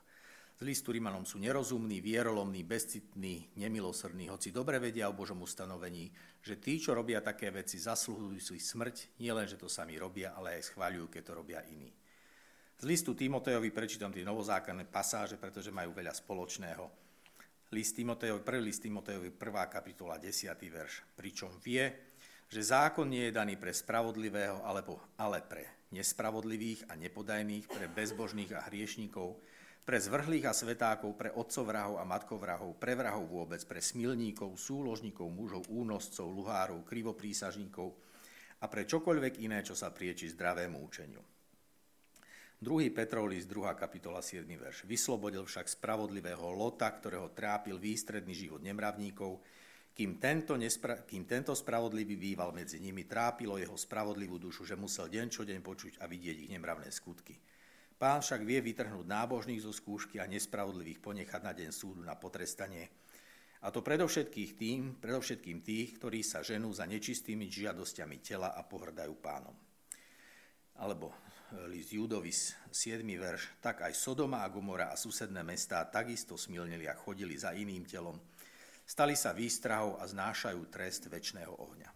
Z 0.60 0.68
listu 0.68 0.92
Rimanom 0.92 1.24
sú 1.24 1.40
nerozumní, 1.40 2.04
vierolomní, 2.04 2.60
bezcitní, 2.60 3.48
nemilosrdní, 3.56 4.28
hoci 4.28 4.52
dobre 4.52 4.76
vedia 4.76 5.08
o 5.08 5.16
Božom 5.16 5.40
ustanovení, 5.40 6.12
že 6.44 6.60
tí, 6.60 6.76
čo 6.76 6.92
robia 6.92 7.24
také 7.24 7.48
veci, 7.48 7.80
zaslúhujú 7.80 8.36
si 8.36 8.60
smrť, 8.60 9.16
nielen, 9.16 9.48
že 9.48 9.56
to 9.56 9.72
sami 9.72 9.96
robia, 9.96 10.36
ale 10.36 10.60
aj 10.60 10.68
schváľujú, 10.68 11.08
keď 11.08 11.22
to 11.24 11.32
robia 11.32 11.64
iní. 11.72 11.88
Z 12.76 12.84
listu 12.84 13.16
Timotejovi 13.16 13.72
prečítam 13.72 14.12
tie 14.12 14.20
novozákonné 14.20 14.84
pasáže, 14.92 15.40
pretože 15.40 15.72
majú 15.72 15.96
veľa 15.96 16.12
spoločného 16.12 17.09
list 17.70 17.94
Timotejovi, 17.94 18.42
prvý 18.42 18.62
list 18.66 18.82
Timotejovi, 18.82 19.30
prvá 19.30 19.70
kapitola, 19.70 20.18
10. 20.18 20.50
verš. 20.58 21.06
Pričom 21.14 21.54
vie, 21.62 21.86
že 22.50 22.66
zákon 22.66 23.06
nie 23.06 23.30
je 23.30 23.36
daný 23.38 23.54
pre 23.54 23.70
spravodlivého, 23.70 24.66
alebo, 24.66 24.98
ale 25.14 25.38
pre 25.38 25.86
nespravodlivých 25.94 26.90
a 26.90 26.98
nepodajných, 26.98 27.70
pre 27.70 27.86
bezbožných 27.86 28.50
a 28.58 28.66
hriešníkov, 28.66 29.38
pre 29.86 30.02
zvrhlých 30.02 30.50
a 30.50 30.54
svetákov, 30.54 31.14
pre 31.14 31.30
otcovrahov 31.30 32.02
a 32.02 32.04
matkovrahov, 32.06 32.74
pre 32.78 32.98
vrahov 32.98 33.26
vôbec, 33.30 33.62
pre 33.66 33.78
smilníkov, 33.78 34.58
súložníkov, 34.58 35.30
mužov, 35.30 35.66
únoscov, 35.70 36.26
luhárov, 36.26 36.82
krivoprísažníkov 36.82 37.94
a 38.60 38.66
pre 38.66 38.82
čokoľvek 38.82 39.46
iné, 39.46 39.62
čo 39.62 39.78
sa 39.78 39.94
prieči 39.94 40.26
zdravému 40.30 40.78
učeniu. 40.78 41.39
2. 42.60 42.92
Petrov 42.92 43.24
list, 43.24 43.48
2. 43.48 43.72
kapitola, 43.72 44.20
7. 44.20 44.44
verš. 44.44 44.84
Vyslobodil 44.84 45.48
však 45.48 45.64
spravodlivého 45.64 46.44
Lota, 46.52 46.92
ktorého 46.92 47.32
trápil 47.32 47.80
výstredný 47.80 48.36
život 48.36 48.60
nemravníkov, 48.60 49.40
kým 49.96 50.20
tento, 50.20 50.60
nespra- 50.60 51.00
kým 51.08 51.24
tento 51.24 51.56
spravodlivý 51.56 52.20
býval 52.20 52.52
medzi 52.52 52.76
nimi, 52.76 53.08
trápilo 53.08 53.56
jeho 53.56 53.80
spravodlivú 53.80 54.36
dušu, 54.36 54.68
že 54.68 54.76
musel 54.76 55.08
deň 55.08 55.26
čo 55.32 55.48
deň 55.48 55.64
počuť 55.64 55.92
a 56.00 56.04
vidieť 56.04 56.36
ich 56.44 56.52
nemravné 56.52 56.92
skutky. 56.92 57.32
Pán 57.96 58.20
však 58.20 58.44
vie 58.44 58.60
vytrhnúť 58.60 59.08
nábožných 59.08 59.64
zo 59.64 59.72
skúšky 59.72 60.20
a 60.20 60.28
nespravodlivých 60.28 61.00
ponechať 61.00 61.40
na 61.40 61.56
deň 61.56 61.72
súdu 61.72 62.04
na 62.04 62.12
potrestanie. 62.12 62.92
A 63.64 63.72
to 63.72 63.80
predovšetkým 63.80 64.48
tým, 64.60 64.80
predovšetkým 65.00 65.64
tých, 65.64 65.96
ktorí 65.96 66.20
sa 66.20 66.44
ženú 66.44 66.76
za 66.76 66.84
nečistými 66.84 67.48
žiadosťami 67.48 68.20
tela 68.20 68.52
a 68.52 68.60
pohrdajú 68.60 69.16
pánom. 69.16 69.56
Alebo 70.80 71.12
list 71.66 71.90
Judovis, 71.90 72.54
7. 72.70 73.02
verš, 73.02 73.58
tak 73.58 73.82
aj 73.82 73.94
Sodoma 73.98 74.46
a 74.46 74.48
Gomora 74.48 74.94
a 74.94 74.96
susedné 74.98 75.42
mestá 75.42 75.82
takisto 75.82 76.38
smilnili 76.38 76.86
a 76.86 76.94
chodili 76.94 77.34
za 77.34 77.50
iným 77.50 77.82
telom. 77.82 78.14
Stali 78.86 79.18
sa 79.18 79.34
výstrahou 79.34 79.98
a 79.98 80.06
znášajú 80.06 80.60
trest 80.70 81.10
väčšného 81.10 81.50
ohňa. 81.50 81.90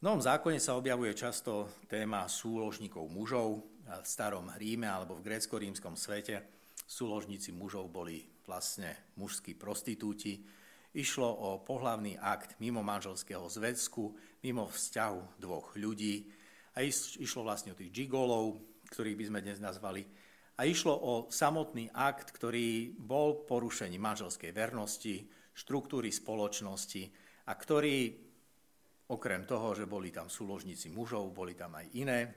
V 0.00 0.02
Novom 0.04 0.24
zákone 0.24 0.56
sa 0.56 0.80
objavuje 0.80 1.12
často 1.12 1.68
téma 1.84 2.24
súložníkov 2.24 3.04
mužov 3.12 3.68
v 3.84 4.06
starom 4.08 4.48
Ríme 4.56 4.88
alebo 4.88 5.20
v 5.20 5.24
grécko-rímskom 5.28 5.92
svete. 5.92 6.40
súložníci 6.88 7.52
mužov 7.52 7.92
boli 7.92 8.24
vlastne 8.48 9.12
mužskí 9.20 9.52
prostitúti. 9.60 10.40
Išlo 10.96 11.28
o 11.28 11.60
pohlavný 11.60 12.16
akt 12.16 12.56
mimo 12.64 12.80
manželského 12.80 13.44
zväzku, 13.44 14.16
mimo 14.40 14.72
vzťahu 14.72 15.36
dvoch 15.36 15.76
ľudí. 15.76 16.39
A 16.80 16.88
išlo 16.88 17.44
vlastne 17.44 17.76
o 17.76 17.78
tých 17.78 17.92
gigolov, 17.92 18.56
ktorých 18.88 19.18
by 19.20 19.24
sme 19.28 19.44
dnes 19.44 19.60
nazvali. 19.60 20.00
A 20.56 20.64
išlo 20.64 20.96
o 20.96 21.12
samotný 21.28 21.92
akt, 21.92 22.32
ktorý 22.32 22.96
bol 22.96 23.44
porušením 23.44 24.00
manželskej 24.00 24.48
vernosti, 24.56 25.28
štruktúry 25.52 26.08
spoločnosti 26.08 27.04
a 27.44 27.52
ktorý, 27.52 28.16
okrem 29.12 29.44
toho, 29.44 29.76
že 29.76 29.84
boli 29.84 30.08
tam 30.08 30.32
súložníci 30.32 30.88
mužov, 30.88 31.36
boli 31.36 31.52
tam 31.52 31.76
aj 31.76 31.86
iné 32.00 32.20
e, 32.24 32.30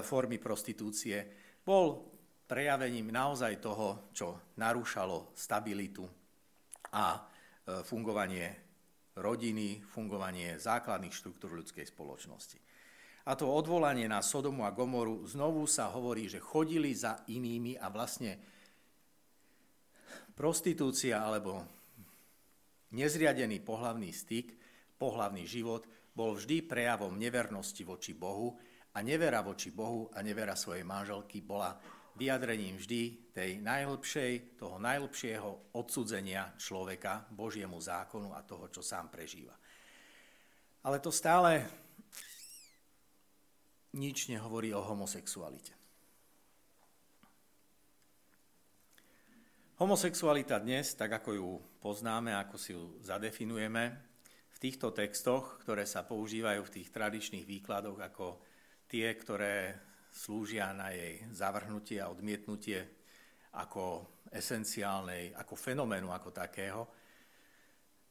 formy 0.00 0.40
prostitúcie, 0.40 1.20
bol 1.60 2.08
prejavením 2.48 3.12
naozaj 3.12 3.60
toho, 3.60 4.08
čo 4.16 4.56
narúšalo 4.56 5.36
stabilitu 5.36 6.08
a 6.96 7.12
e, 7.12 7.20
fungovanie 7.84 8.56
rodiny, 9.20 9.84
fungovanie 9.84 10.56
základných 10.56 11.12
štruktúr 11.12 11.52
ľudskej 11.60 11.84
spoločnosti. 11.84 12.67
A 13.28 13.36
to 13.36 13.44
odvolanie 13.44 14.08
na 14.08 14.24
Sodomu 14.24 14.64
a 14.64 14.72
Gomoru 14.72 15.28
znovu 15.28 15.68
sa 15.68 15.92
hovorí, 15.92 16.32
že 16.32 16.40
chodili 16.40 16.96
za 16.96 17.28
inými 17.28 17.76
a 17.76 17.92
vlastne 17.92 18.40
prostitúcia 20.32 21.20
alebo 21.20 21.60
nezriadený 22.96 23.60
pohlavný 23.60 24.08
styk, 24.16 24.56
pohlavný 24.96 25.44
život 25.44 25.84
bol 26.16 26.40
vždy 26.40 26.64
prejavom 26.64 27.20
nevernosti 27.20 27.84
voči 27.84 28.16
Bohu 28.16 28.56
a 28.96 29.04
nevera 29.04 29.44
voči 29.44 29.76
Bohu 29.76 30.08
a 30.16 30.24
nevera 30.24 30.56
svojej 30.56 30.88
manželky 30.88 31.44
bola 31.44 31.76
vyjadrením 32.16 32.80
vždy 32.80 33.30
tej 33.36 33.60
najlepšej, 33.60 34.56
toho 34.56 34.80
najlepšieho 34.80 35.76
odsudzenia 35.76 36.56
človeka 36.56 37.28
Božiemu 37.28 37.76
zákonu 37.76 38.32
a 38.32 38.40
toho, 38.40 38.72
čo 38.72 38.80
sám 38.80 39.12
prežíva. 39.12 39.54
Ale 40.82 40.96
to 40.98 41.12
stále 41.12 41.62
nič 43.94 44.28
nehovorí 44.28 44.74
o 44.76 44.84
homosexualite. 44.84 45.72
Homosexualita 49.78 50.58
dnes, 50.58 50.98
tak 50.98 51.22
ako 51.22 51.30
ju 51.32 51.48
poznáme, 51.78 52.34
ako 52.34 52.56
si 52.58 52.74
ju 52.74 52.98
zadefinujeme, 52.98 53.94
v 54.58 54.58
týchto 54.58 54.90
textoch, 54.90 55.62
ktoré 55.62 55.86
sa 55.86 56.02
používajú 56.02 56.66
v 56.66 56.74
tých 56.82 56.90
tradičných 56.90 57.46
výkladoch 57.46 57.94
ako 58.10 58.42
tie, 58.90 59.06
ktoré 59.14 59.78
slúžia 60.10 60.74
na 60.74 60.90
jej 60.90 61.22
zavrhnutie 61.30 62.02
a 62.02 62.10
odmietnutie 62.10 62.82
ako 63.54 64.18
esenciálnej, 64.34 65.30
ako 65.38 65.54
fenoménu 65.54 66.10
ako 66.10 66.34
takého. 66.34 66.82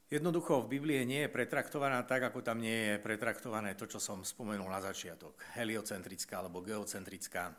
Jednoducho 0.08 0.64
v 0.64 0.80
Biblii 0.80 1.04
nie 1.04 1.28
je 1.28 1.36
pretraktovaná 1.36 2.00
tak, 2.08 2.32
ako 2.32 2.40
tam 2.40 2.64
nie 2.64 2.96
je 2.96 3.04
pretraktované 3.04 3.76
to, 3.76 3.92
čo 3.92 4.00
som 4.00 4.24
spomenul 4.24 4.72
na 4.72 4.80
začiatok. 4.80 5.36
Heliocentrická 5.60 6.40
alebo 6.40 6.64
geocentrická 6.64 7.52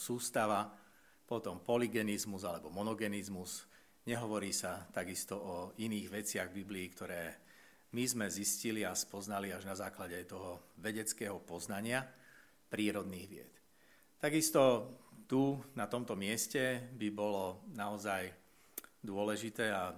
sústava, 0.00 0.72
potom 1.28 1.60
polygenizmus 1.60 2.48
alebo 2.48 2.72
monogenizmus. 2.72 3.68
Nehovorí 4.08 4.54
sa 4.54 4.86
takisto 4.88 5.36
o 5.36 5.54
iných 5.76 6.08
veciach 6.08 6.48
Biblii, 6.54 6.86
ktoré 6.94 7.22
my 7.92 8.04
sme 8.08 8.26
zistili 8.32 8.80
a 8.80 8.96
spoznali 8.96 9.52
až 9.52 9.68
na 9.68 9.76
základe 9.76 10.24
toho 10.24 10.72
vedeckého 10.80 11.36
poznania 11.44 12.06
prírodných 12.72 13.28
vied. 13.28 13.52
Takisto 14.16 14.94
tu, 15.28 15.60
na 15.76 15.84
tomto 15.84 16.16
mieste, 16.16 16.88
by 16.96 17.08
bolo 17.12 17.66
naozaj 17.76 18.45
dôležité 19.06 19.70
a 19.70 19.94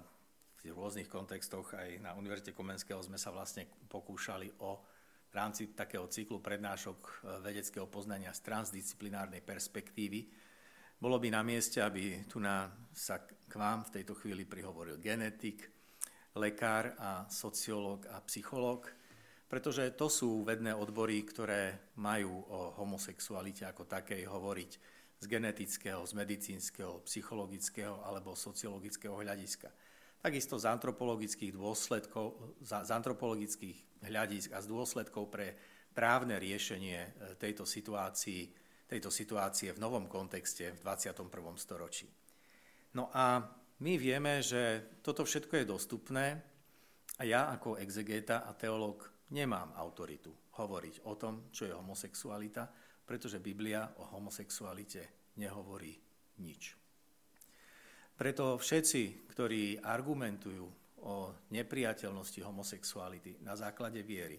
v 0.60 0.76
rôznych 0.76 1.08
kontextoch 1.08 1.72
aj 1.72 2.04
na 2.04 2.12
Univerzite 2.12 2.52
Komenského 2.52 3.00
sme 3.00 3.16
sa 3.16 3.32
vlastne 3.32 3.64
pokúšali 3.88 4.60
o 4.60 4.84
v 5.28 5.34
rámci 5.36 5.72
takého 5.76 6.08
cyklu 6.08 6.40
prednášok 6.40 6.98
e, 7.00 7.12
vedeckého 7.44 7.84
poznania 7.88 8.32
z 8.32 8.44
transdisciplinárnej 8.48 9.44
perspektívy. 9.44 10.28
Bolo 10.98 11.20
by 11.20 11.28
na 11.32 11.44
mieste, 11.44 11.84
aby 11.84 12.24
tu 12.24 12.40
na, 12.40 12.68
sa 12.96 13.20
k 13.24 13.54
vám 13.54 13.84
v 13.84 14.00
tejto 14.00 14.16
chvíli 14.16 14.48
prihovoril 14.48 14.96
genetik, 14.96 15.68
lekár 16.36 16.96
a 16.96 17.28
sociológ 17.28 18.08
a 18.08 18.24
psychológ, 18.24 18.88
pretože 19.48 19.96
to 19.96 20.08
sú 20.08 20.44
vedné 20.44 20.72
odbory, 20.72 21.24
ktoré 21.24 21.92
majú 22.00 22.44
o 22.48 22.60
homosexualite 22.80 23.64
ako 23.68 23.84
takej 23.88 24.28
hovoriť 24.28 24.97
z 25.18 25.26
genetického, 25.26 26.06
z 26.06 26.12
medicínskeho, 26.14 27.02
psychologického 27.02 28.06
alebo 28.06 28.38
sociologického 28.38 29.18
hľadiska. 29.18 29.70
Takisto 30.18 30.58
z 30.58 30.66
antropologických 30.66 31.54
dôsledkov, 31.54 32.58
z 32.62 32.90
antropologických 32.90 34.06
hľadisk 34.06 34.54
a 34.54 34.62
z 34.62 34.66
dôsledkov 34.66 35.30
pre 35.30 35.54
právne 35.94 36.38
riešenie 36.38 36.98
e, 36.98 37.10
tejto 37.38 37.66
situácii, 37.66 38.50
tejto 38.86 39.10
situácie 39.10 39.74
v 39.74 39.82
novom 39.82 40.06
kontexte 40.06 40.74
v 40.74 40.78
21. 40.82 41.30
storočí. 41.58 42.06
No 42.94 43.10
a 43.14 43.42
my 43.78 43.94
vieme, 43.94 44.42
že 44.42 44.98
toto 45.02 45.22
všetko 45.22 45.62
je 45.62 45.66
dostupné 45.66 46.26
a 47.18 47.22
ja 47.22 47.50
ako 47.50 47.78
exegeta 47.78 48.46
a 48.46 48.54
teológ 48.54 49.06
nemám 49.34 49.74
autoritu 49.74 50.34
hovoriť 50.58 51.06
o 51.06 51.14
tom, 51.14 51.50
čo 51.54 51.66
je 51.66 51.74
homosexualita, 51.74 52.66
pretože 53.08 53.40
Biblia 53.40 53.88
o 53.96 54.04
homosexualite 54.12 55.32
nehovorí 55.40 55.96
nič. 56.44 56.76
Preto 58.18 58.60
všetci, 58.60 59.32
ktorí 59.32 59.80
argumentujú 59.80 60.66
o 61.08 61.32
nepriateľnosti 61.54 62.40
homosexuality 62.44 63.40
na 63.40 63.56
základe 63.56 64.04
viery 64.04 64.36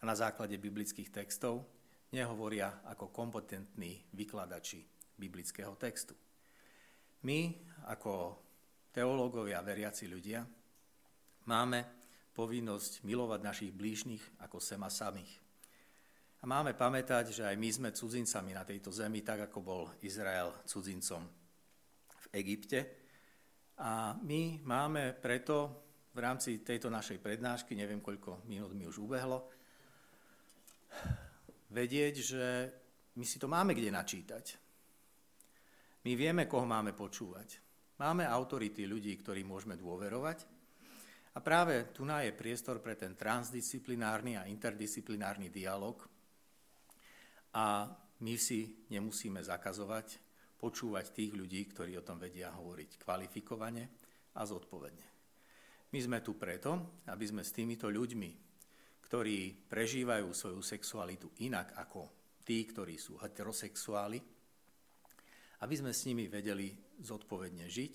a 0.00 0.08
na 0.08 0.16
základe 0.16 0.56
biblických 0.56 1.12
textov, 1.12 1.68
nehovoria 2.16 2.80
ako 2.88 3.12
kompetentní 3.12 4.00
vykladači 4.16 4.80
biblického 5.18 5.76
textu. 5.76 6.16
My 7.28 7.52
ako 7.90 8.38
teológovia 8.94 9.58
a 9.58 9.66
veriaci 9.66 10.06
ľudia, 10.06 10.46
máme 11.50 11.80
povinnosť 12.32 13.02
milovať 13.02 13.40
našich 13.42 13.72
blížnych 13.74 14.22
ako 14.46 14.62
sema 14.62 14.88
samých. 14.88 15.42
A 16.42 16.44
máme 16.50 16.74
pamätať, 16.74 17.30
že 17.30 17.46
aj 17.46 17.54
my 17.54 17.70
sme 17.70 17.90
cudzincami 17.94 18.50
na 18.50 18.66
tejto 18.66 18.90
zemi, 18.90 19.22
tak 19.22 19.46
ako 19.46 19.58
bol 19.62 19.82
Izrael 20.02 20.50
cudzincom 20.66 21.22
v 22.10 22.26
Egypte. 22.34 22.78
A 23.78 24.18
my 24.18 24.58
máme 24.66 25.14
preto 25.14 25.86
v 26.10 26.18
rámci 26.18 26.60
tejto 26.66 26.90
našej 26.90 27.22
prednášky, 27.22 27.78
neviem 27.78 28.02
koľko 28.02 28.42
minút 28.50 28.74
mi 28.74 28.90
už 28.90 29.06
ubehlo, 29.06 29.48
vedieť, 31.72 32.14
že 32.18 32.44
my 33.16 33.24
si 33.24 33.38
to 33.38 33.46
máme 33.46 33.72
kde 33.72 33.94
načítať. 33.94 34.44
My 36.02 36.18
vieme, 36.18 36.50
koho 36.50 36.66
máme 36.66 36.90
počúvať. 36.92 37.62
Máme 38.02 38.26
autority 38.26 38.82
ľudí, 38.82 39.14
ktorým 39.14 39.46
môžeme 39.46 39.78
dôverovať. 39.78 40.42
A 41.32 41.38
práve 41.40 41.94
tu 41.94 42.04
je 42.04 42.34
priestor 42.34 42.82
pre 42.82 42.98
ten 42.98 43.14
transdisciplinárny 43.14 44.36
a 44.36 44.50
interdisciplinárny 44.50 45.48
dialog. 45.48 46.11
A 47.52 47.90
my 48.22 48.34
si 48.38 48.86
nemusíme 48.88 49.42
zakazovať 49.42 50.22
počúvať 50.62 51.10
tých 51.10 51.34
ľudí, 51.34 51.66
ktorí 51.74 51.98
o 51.98 52.06
tom 52.06 52.22
vedia 52.22 52.54
hovoriť 52.54 53.02
kvalifikovane 53.02 53.84
a 54.38 54.46
zodpovedne. 54.46 55.08
My 55.92 55.98
sme 56.00 56.18
tu 56.22 56.38
preto, 56.38 57.02
aby 57.10 57.24
sme 57.26 57.42
s 57.42 57.50
týmito 57.50 57.90
ľuďmi, 57.90 58.30
ktorí 59.10 59.68
prežívajú 59.68 60.30
svoju 60.30 60.62
sexualitu 60.62 61.34
inak 61.44 61.76
ako 61.76 62.08
tí, 62.46 62.64
ktorí 62.64 62.96
sú 62.96 63.18
heterosexuáli, 63.18 64.22
aby 65.60 65.74
sme 65.76 65.92
s 65.92 66.06
nimi 66.08 66.30
vedeli 66.30 66.72
zodpovedne 67.02 67.66
žiť, 67.66 67.94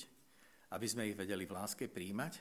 aby 0.76 0.86
sme 0.86 1.08
ich 1.08 1.16
vedeli 1.16 1.48
v 1.48 1.56
láske 1.56 1.88
príjmať 1.88 2.34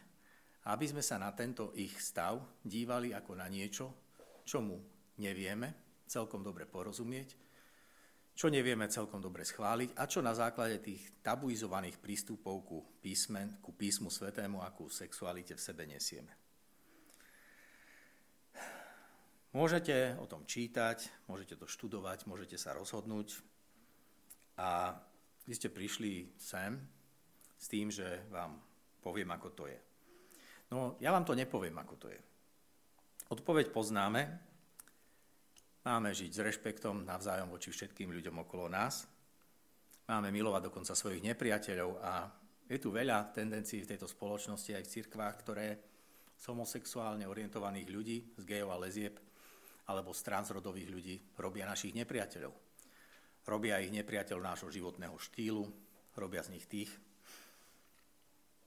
a 0.67 0.75
aby 0.75 0.91
sme 0.91 1.01
sa 1.01 1.23
na 1.23 1.31
tento 1.33 1.71
ich 1.79 1.95
stav 2.03 2.43
dívali 2.61 3.15
ako 3.15 3.33
na 3.39 3.47
niečo, 3.47 3.95
čomu 4.43 4.77
nevieme 5.23 5.86
celkom 6.07 6.43
dobre 6.43 6.67
porozumieť, 6.67 7.35
čo 8.37 8.53
nevieme 8.53 8.85
celkom 8.87 9.19
dobre 9.19 9.49
schváliť 9.49 9.97
a 9.97 10.05
čo 10.05 10.21
na 10.21 10.37
základe 10.37 10.77
tých 10.85 11.25
tabuizovaných 11.25 11.97
prístupov 11.97 12.57
ku, 12.69 12.79
písmen, 13.01 13.57
ku 13.65 13.73
písmu 13.73 14.13
svetému 14.13 14.61
a 14.61 14.73
ku 14.77 14.93
sexualite 14.93 15.57
v 15.57 15.65
sebe 15.65 15.89
nesieme. 15.89 16.33
Môžete 19.57 20.21
o 20.21 20.29
tom 20.29 20.45
čítať, 20.45 21.29
môžete 21.33 21.57
to 21.57 21.65
študovať, 21.65 22.29
môžete 22.29 22.61
sa 22.61 22.77
rozhodnúť 22.77 23.41
a 24.61 24.93
vy 25.49 25.53
ste 25.57 25.73
prišli 25.73 26.37
sem 26.37 26.77
s 27.57 27.65
tým, 27.73 27.89
že 27.89 28.29
vám 28.29 28.61
poviem, 29.01 29.33
ako 29.33 29.49
to 29.57 29.65
je. 29.65 29.81
No, 30.69 31.01
ja 31.01 31.09
vám 31.09 31.25
to 31.25 31.33
nepoviem, 31.33 31.73
ako 31.79 31.95
to 31.97 32.09
je. 32.13 32.21
Odpoveď 33.33 33.73
poznáme. 33.73 34.29
Máme 35.87 36.11
žiť 36.11 36.31
s 36.35 36.43
rešpektom 36.43 37.07
navzájom 37.07 37.47
voči 37.47 37.71
všetkým 37.71 38.11
ľuďom 38.11 38.43
okolo 38.43 38.67
nás. 38.67 39.07
Máme 40.11 40.35
milovať 40.35 40.67
dokonca 40.67 40.99
svojich 40.99 41.23
nepriateľov 41.23 42.03
a 42.03 42.27
je 42.67 42.83
tu 42.83 42.91
veľa 42.91 43.31
tendencií 43.31 43.87
v 43.87 43.95
tejto 43.95 44.11
spoločnosti 44.11 44.75
aj 44.75 44.83
v 44.83 44.93
cirkvách, 44.99 45.35
ktoré 45.47 45.79
z 46.35 46.45
homosexuálne 46.51 47.23
orientovaných 47.31 47.87
ľudí, 47.87 48.19
z 48.35 48.43
gejov 48.43 48.75
a 48.75 48.83
lezieb 48.83 49.15
alebo 49.87 50.11
z 50.11 50.27
transrodových 50.27 50.91
ľudí 50.91 51.17
robia 51.39 51.63
našich 51.71 51.95
nepriateľov. 51.95 52.51
Robia 53.47 53.79
ich 53.79 53.95
nepriateľ 53.95 54.43
nášho 54.43 54.67
životného 54.75 55.15
štýlu, 55.15 55.71
robia 56.19 56.43
z 56.43 56.51
nich 56.51 56.67
tých, 56.67 56.91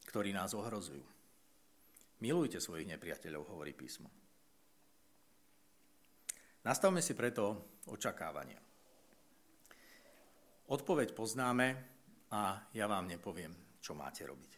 ktorí 0.07 0.31
nás 0.31 0.55
ohrozujú. 0.55 1.03
Milujte 2.23 2.63
svojich 2.63 2.87
nepriateľov, 2.87 3.43
hovorí 3.51 3.75
písmo. 3.75 4.07
Nastavme 6.69 7.01
si 7.01 7.17
preto 7.17 7.73
očakávania. 7.89 8.61
Odpoveď 10.69 11.17
poznáme 11.17 11.67
a 12.29 12.61
ja 12.77 12.85
vám 12.85 13.09
nepoviem, 13.09 13.81
čo 13.81 13.97
máte 13.97 14.21
robiť. 14.21 14.51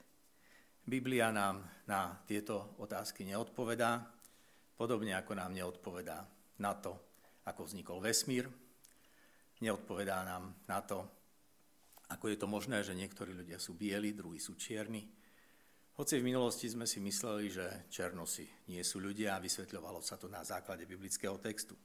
Biblia 0.83 1.31
nám 1.31 1.63
na 1.87 2.19
tieto 2.27 2.75
otázky 2.83 3.23
neodpovedá, 3.23 4.03
podobne 4.75 5.15
ako 5.15 5.39
nám 5.39 5.55
neodpovedá 5.55 6.27
na 6.59 6.75
to, 6.75 6.99
ako 7.47 7.63
vznikol 7.63 8.03
vesmír, 8.03 8.43
neodpovedá 9.63 10.27
nám 10.27 10.51
na 10.67 10.83
to, 10.83 11.07
ako 12.11 12.27
je 12.27 12.35
to 12.35 12.43
možné, 12.43 12.83
že 12.83 12.91
niektorí 12.91 13.31
ľudia 13.31 13.55
sú 13.55 13.79
bieli, 13.79 14.11
druhí 14.11 14.35
sú 14.35 14.59
čierni. 14.59 15.07
Hoci 15.95 16.19
v 16.19 16.27
minulosti 16.27 16.67
sme 16.67 16.83
si 16.83 16.99
mysleli, 16.99 17.47
že 17.47 17.87
černosi 17.87 18.67
nie 18.67 18.83
sú 18.83 18.99
ľudia 18.99 19.39
a 19.39 19.43
vysvetľovalo 19.43 20.03
sa 20.03 20.19
to 20.19 20.27
na 20.27 20.43
základe 20.43 20.83
biblického 20.83 21.39
textu. 21.39 21.79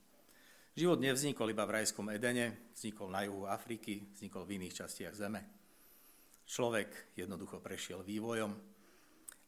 Život 0.77 1.01
nevznikol 1.01 1.57
iba 1.57 1.65
v 1.65 1.81
rajskom 1.81 2.12
Edene, 2.12 2.69
vznikol 2.77 3.09
na 3.09 3.25
juhu 3.25 3.49
Afriky, 3.49 4.12
vznikol 4.12 4.45
v 4.45 4.61
iných 4.61 4.85
častiach 4.85 5.17
Zeme. 5.17 5.43
Človek 6.45 7.17
jednoducho 7.17 7.65
prešiel 7.65 8.05
vývojom 8.05 8.53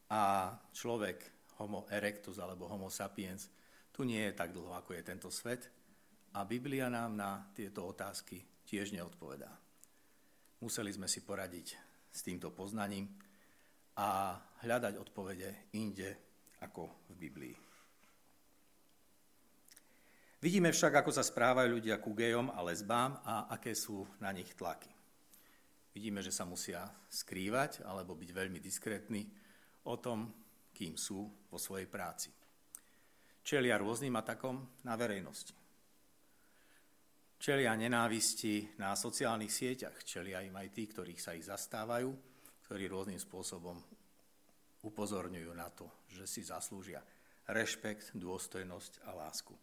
a 0.08 0.56
človek 0.72 1.52
homo 1.60 1.84
erectus 1.92 2.40
alebo 2.40 2.64
homo 2.64 2.88
sapiens 2.88 3.52
tu 3.98 4.06
nie 4.06 4.30
je 4.30 4.32
tak 4.32 4.54
dlho, 4.54 4.78
ako 4.78 4.94
je 4.94 5.02
tento 5.02 5.26
svet 5.26 5.66
a 6.32 6.46
Biblia 6.46 6.86
nám 6.86 7.18
na 7.18 7.50
tieto 7.50 7.82
otázky 7.82 8.38
tiež 8.62 8.94
neodpovedá. 8.94 9.50
Museli 10.62 10.94
sme 10.94 11.10
si 11.10 11.20
poradiť 11.26 11.74
s 12.14 12.22
týmto 12.22 12.54
poznaním 12.54 13.10
a 13.98 14.38
hľadať 14.62 14.94
odpovede 15.02 15.74
inde 15.74 16.14
ako 16.62 17.10
v 17.10 17.14
Biblii. 17.18 17.67
Vidíme 20.38 20.70
však, 20.70 21.02
ako 21.02 21.10
sa 21.10 21.26
správajú 21.26 21.78
ľudia 21.78 21.98
ku 21.98 22.14
gejom 22.14 22.54
a 22.54 22.62
lesbám 22.62 23.18
a 23.26 23.50
aké 23.50 23.74
sú 23.74 24.06
na 24.22 24.30
nich 24.30 24.54
tlaky. 24.54 24.90
Vidíme, 25.90 26.22
že 26.22 26.30
sa 26.30 26.46
musia 26.46 26.86
skrývať 27.10 27.82
alebo 27.82 28.14
byť 28.14 28.30
veľmi 28.30 28.62
diskrétni 28.62 29.26
o 29.90 29.98
tom, 29.98 30.30
kým 30.70 30.94
sú 30.94 31.26
vo 31.50 31.58
svojej 31.58 31.90
práci. 31.90 32.30
Čelia 33.42 33.80
rôznym 33.80 34.14
atakom 34.14 34.86
na 34.86 34.94
verejnosti 34.94 35.58
čelia 37.38 37.70
nenávisti 37.78 38.76
na 38.82 38.98
sociálnych 38.98 39.50
sieťach, 39.50 40.02
čelia 40.02 40.42
im 40.42 40.54
aj 40.58 40.68
tí, 40.74 40.90
ktorých 40.90 41.22
sa 41.22 41.32
ich 41.38 41.46
zastávajú, 41.46 42.10
ktorí 42.66 42.90
rôznym 42.90 43.18
spôsobom 43.18 43.78
upozorňujú 44.82 45.52
na 45.54 45.70
to, 45.70 45.86
že 46.12 46.26
si 46.26 46.40
zaslúžia 46.42 47.00
rešpekt, 47.48 48.12
dôstojnosť 48.18 49.06
a 49.06 49.10
lásku. 49.14 49.54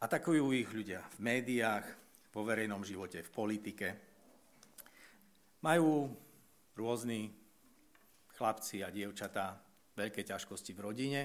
Atakujú 0.00 0.56
ich 0.56 0.72
ľudia 0.72 1.04
v 1.16 1.18
médiách, 1.20 1.86
vo 2.32 2.40
verejnom 2.46 2.80
živote, 2.80 3.20
v 3.20 3.30
politike. 3.34 3.88
Majú 5.60 6.08
rôzni 6.78 7.28
chlapci 8.32 8.80
a 8.80 8.88
dievčatá 8.88 9.60
veľké 9.92 10.24
ťažkosti 10.24 10.72
v 10.72 10.80
rodine, 10.80 11.22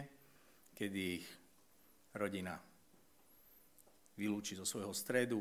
kedy 0.75 0.99
ich 1.15 1.27
rodina 2.19 2.59
vylúči 4.19 4.59
zo 4.59 4.67
svojho 4.67 4.91
stredu, 4.91 5.39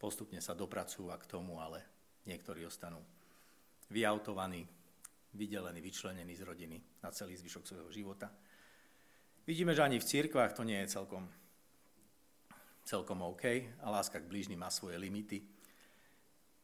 postupne 0.00 0.40
sa 0.40 0.56
dopracujú 0.56 1.12
k 1.12 1.28
tomu, 1.28 1.60
ale 1.60 1.84
niektorí 2.24 2.64
ostanú 2.64 3.00
vyautovaní, 3.92 4.64
vydelení, 5.36 5.80
vyčlenení 5.84 6.32
z 6.32 6.48
rodiny 6.48 6.76
na 7.04 7.12
celý 7.12 7.36
zvyšok 7.36 7.64
svojho 7.64 7.90
života. 7.92 8.32
Vidíme, 9.44 9.72
že 9.72 9.84
ani 9.84 10.00
v 10.00 10.08
cirkvách 10.08 10.56
to 10.56 10.64
nie 10.64 10.76
je 10.84 10.92
celkom, 10.92 11.28
celkom 12.88 13.20
OK 13.28 13.44
a 13.84 13.92
láska 13.92 14.16
k 14.16 14.30
blížnym 14.32 14.56
má 14.56 14.72
svoje 14.72 14.96
limity. 14.96 15.44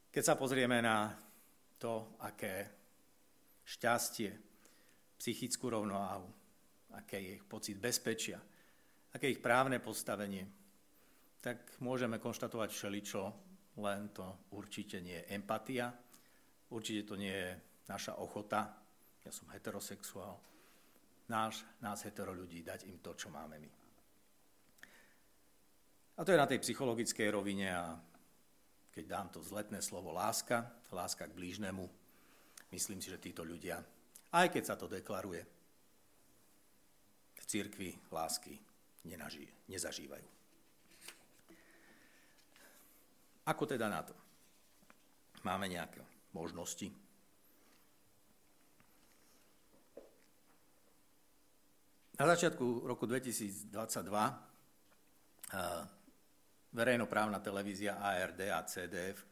Keď 0.09 0.25
sa 0.25 0.41
pozrieme 0.41 0.81
na 0.81 1.13
to, 1.77 2.17
aké 2.25 2.65
šťastie, 3.69 4.33
psychickú 5.21 5.69
rovnováhu, 5.69 6.25
aké 6.97 7.21
je 7.21 7.31
ich 7.37 7.45
pocit 7.45 7.77
bezpečia, 7.77 8.41
aké 9.13 9.29
ich 9.29 9.45
právne 9.45 9.85
postavenie, 9.85 10.49
tak 11.45 11.77
môžeme 11.85 12.17
konštatovať 12.17 12.73
všeličo, 12.73 13.23
len 13.85 14.09
to 14.17 14.49
určite 14.57 15.05
nie 15.05 15.21
je 15.21 15.29
empatia, 15.37 15.93
určite 16.73 17.05
to 17.05 17.21
nie 17.21 17.37
je 17.37 17.53
naša 17.85 18.17
ochota, 18.17 18.73
ja 19.21 19.29
som 19.29 19.53
heterosexuál, 19.53 20.41
náš, 21.29 21.69
nás 21.85 22.01
hetero 22.09 22.33
ľudí, 22.33 22.65
dať 22.65 22.89
im 22.89 22.97
to, 23.05 23.13
čo 23.13 23.29
máme 23.29 23.61
my. 23.61 23.84
A 26.15 26.23
to 26.23 26.31
je 26.31 26.39
na 26.39 26.47
tej 26.47 26.63
psychologickej 26.63 27.29
rovine 27.35 27.75
a 27.75 27.99
keď 28.95 29.05
dám 29.11 29.29
to 29.35 29.43
zletné 29.43 29.83
slovo 29.83 30.15
láska, 30.15 30.71
láska 30.95 31.27
k 31.27 31.35
blížnemu, 31.35 31.91
myslím 32.71 33.03
si, 33.03 33.11
že 33.11 33.19
títo 33.19 33.43
ľudia, 33.43 33.83
aj 34.31 34.47
keď 34.55 34.63
sa 34.63 34.79
to 34.79 34.87
deklaruje, 34.87 35.43
v 37.35 37.45
cirkvi 37.51 37.91
lásky 38.15 38.55
nenažije, 39.05 39.51
nezažívajú. 39.69 40.25
Ako 43.45 43.67
teda 43.67 43.91
na 43.91 44.01
to? 44.07 44.15
Máme 45.45 45.69
nejaké 45.69 46.01
možnosti? 46.33 46.89
Na 52.15 52.25
začiatku 52.31 52.87
roku 52.87 53.05
2022 53.11 53.75
verejnoprávna 56.75 57.39
televízia 57.39 58.03
ARD 58.03 58.51
a 58.51 58.61
CDF 58.67 59.23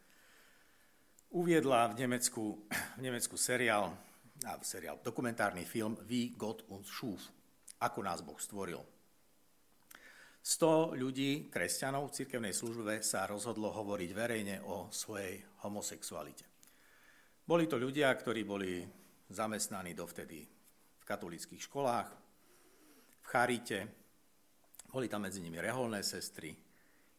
uviedla 1.34 1.90
v 1.90 2.06
Nemecku, 2.06 2.44
v 2.98 3.00
Nemecku 3.02 3.34
seriál, 3.34 3.90
seriál, 4.62 5.02
dokumentárny 5.02 5.66
film 5.66 5.98
Wie 6.06 6.30
Gott 6.38 6.62
uns 6.70 6.86
schuf, 6.86 7.20
ako 7.82 7.98
nás 8.06 8.22
Boh 8.22 8.38
stvoril. 8.38 8.78
100 10.42 10.98
ľudí, 10.98 11.46
kresťanov 11.50 12.10
v 12.10 12.16
cirkevnej 12.22 12.50
službe 12.50 12.98
sa 13.02 13.30
rozhodlo 13.30 13.70
hovoriť 13.70 14.10
verejne 14.10 14.56
o 14.66 14.90
svojej 14.90 15.38
homosexualite. 15.62 16.42
Boli 17.46 17.70
to 17.70 17.78
ľudia, 17.78 18.10
ktorí 18.10 18.42
boli 18.42 18.82
zamestnaní 19.30 19.94
dovtedy 19.94 20.42
v 20.98 21.04
katolických 21.06 21.62
školách, 21.62 22.08
v 23.22 23.26
charite, 23.26 23.78
boli 24.90 25.06
tam 25.06 25.30
medzi 25.30 25.38
nimi 25.38 25.62
reholné 25.62 26.02
sestry, 26.02 26.50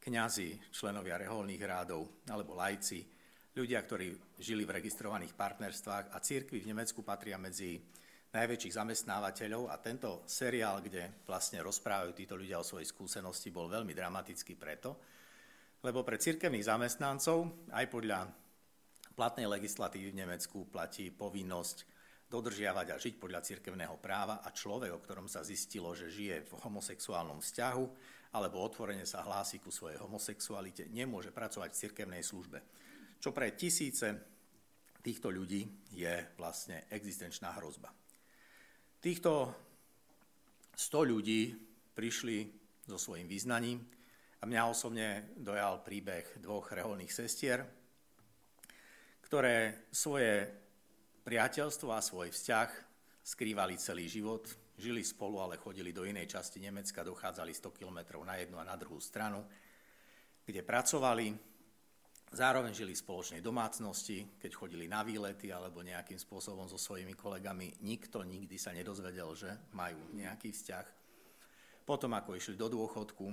kňazi, 0.04 0.76
členovia 0.76 1.16
reholných 1.16 1.64
rádov 1.64 2.28
alebo 2.28 2.60
lajci, 2.60 3.08
ľudia, 3.56 3.80
ktorí 3.80 4.36
žili 4.36 4.68
v 4.68 4.84
registrovaných 4.84 5.32
partnerstvách 5.32 6.12
a 6.12 6.18
církvy 6.20 6.60
v 6.60 6.70
Nemecku 6.76 7.00
patria 7.08 7.40
medzi 7.40 7.80
najväčších 8.34 8.76
zamestnávateľov 8.76 9.70
a 9.72 9.80
tento 9.80 10.26
seriál, 10.28 10.82
kde 10.84 11.24
vlastne 11.24 11.62
rozprávajú 11.62 12.12
títo 12.18 12.34
ľudia 12.36 12.60
o 12.60 12.66
svojej 12.66 12.90
skúsenosti, 12.90 13.54
bol 13.54 13.70
veľmi 13.70 13.94
dramatický 13.94 14.58
preto, 14.58 14.98
lebo 15.86 16.02
pre 16.02 16.18
cirkevných 16.18 16.66
zamestnancov 16.66 17.70
aj 17.72 17.86
podľa 17.94 18.26
platnej 19.14 19.46
legislatívy 19.46 20.12
v 20.12 20.20
Nemecku 20.26 20.66
platí 20.66 21.14
povinnosť 21.14 21.86
dodržiavať 22.26 22.88
a 22.90 22.98
žiť 22.98 23.16
podľa 23.22 23.46
cirkevného 23.46 24.02
práva 24.02 24.42
a 24.42 24.50
človek, 24.50 24.90
o 24.90 24.98
ktorom 24.98 25.30
sa 25.30 25.46
zistilo, 25.46 25.94
že 25.94 26.10
žije 26.10 26.50
v 26.50 26.52
homosexuálnom 26.66 27.38
vzťahu 27.38 27.86
alebo 28.34 28.66
otvorene 28.66 29.06
sa 29.06 29.22
hlási 29.22 29.62
ku 29.62 29.70
svojej 29.70 30.02
homosexualite, 30.02 30.90
nemôže 30.90 31.30
pracovať 31.30 31.70
v 31.70 31.82
cirkevnej 31.86 32.24
službe. 32.26 32.60
Čo 33.22 33.30
pre 33.30 33.54
tisíce 33.54 34.10
týchto 35.04 35.30
ľudí 35.30 35.68
je 35.94 36.34
vlastne 36.40 36.90
existenčná 36.90 37.54
hrozba. 37.60 37.94
Týchto 39.04 39.52
100 40.74 41.12
ľudí 41.12 41.54
prišli 41.94 42.38
so 42.90 42.98
svojím 42.98 43.30
význaním 43.30 43.80
a 44.42 44.44
mňa 44.50 44.62
osobne 44.66 45.08
dojal 45.38 45.86
príbeh 45.86 46.42
dvoch 46.42 46.72
reholných 46.74 47.14
sestier, 47.14 47.62
ktoré 49.28 49.88
svoje 49.94 50.50
priateľstvo 51.24 51.90
a 51.94 52.02
svoj 52.04 52.34
vzťah 52.34 52.70
skrývali 53.24 53.80
celý 53.80 54.10
život, 54.12 54.44
žili 54.78 55.06
spolu, 55.06 55.40
ale 55.44 55.62
chodili 55.62 55.94
do 55.94 56.06
inej 56.06 56.30
časti 56.30 56.60
Nemecka, 56.62 57.06
dochádzali 57.06 57.54
100 57.54 57.80
kilometrov 57.80 58.26
na 58.26 58.40
jednu 58.42 58.58
a 58.58 58.68
na 58.68 58.78
druhú 58.78 58.98
stranu, 58.98 59.46
kde 60.44 60.62
pracovali 60.66 61.54
Zároveň 62.34 62.74
žili 62.74 62.98
v 62.98 63.04
spoločnej 63.06 63.46
domácnosti, 63.46 64.42
keď 64.42 64.52
chodili 64.58 64.90
na 64.90 65.06
výlety 65.06 65.54
alebo 65.54 65.86
nejakým 65.86 66.18
spôsobom 66.18 66.66
so 66.66 66.82
svojimi 66.82 67.14
kolegami. 67.14 67.86
Nikto 67.86 68.26
nikdy 68.26 68.58
sa 68.58 68.74
nedozvedel, 68.74 69.30
že 69.38 69.54
majú 69.78 70.02
nejaký 70.18 70.50
vzťah. 70.50 70.86
Potom, 71.86 72.10
ako 72.18 72.34
išli 72.34 72.58
do 72.58 72.74
dôchodku, 72.74 73.30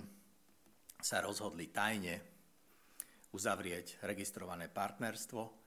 sa 1.01 1.25
rozhodli 1.25 1.73
tajne 1.73 2.21
uzavrieť 3.33 4.05
registrované 4.05 4.69
partnerstvo 4.69 5.60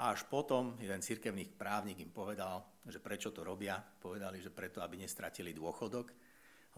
a 0.00 0.16
až 0.16 0.24
potom 0.24 0.80
jeden 0.80 1.04
cirkevný 1.04 1.44
právnik 1.52 2.00
im 2.00 2.08
povedal, 2.08 2.80
že 2.88 3.04
prečo 3.04 3.36
to 3.36 3.44
robia. 3.44 3.76
Povedali, 3.76 4.40
že 4.40 4.48
preto, 4.48 4.80
aby 4.80 4.96
nestratili 4.96 5.52
dôchodok. 5.52 6.08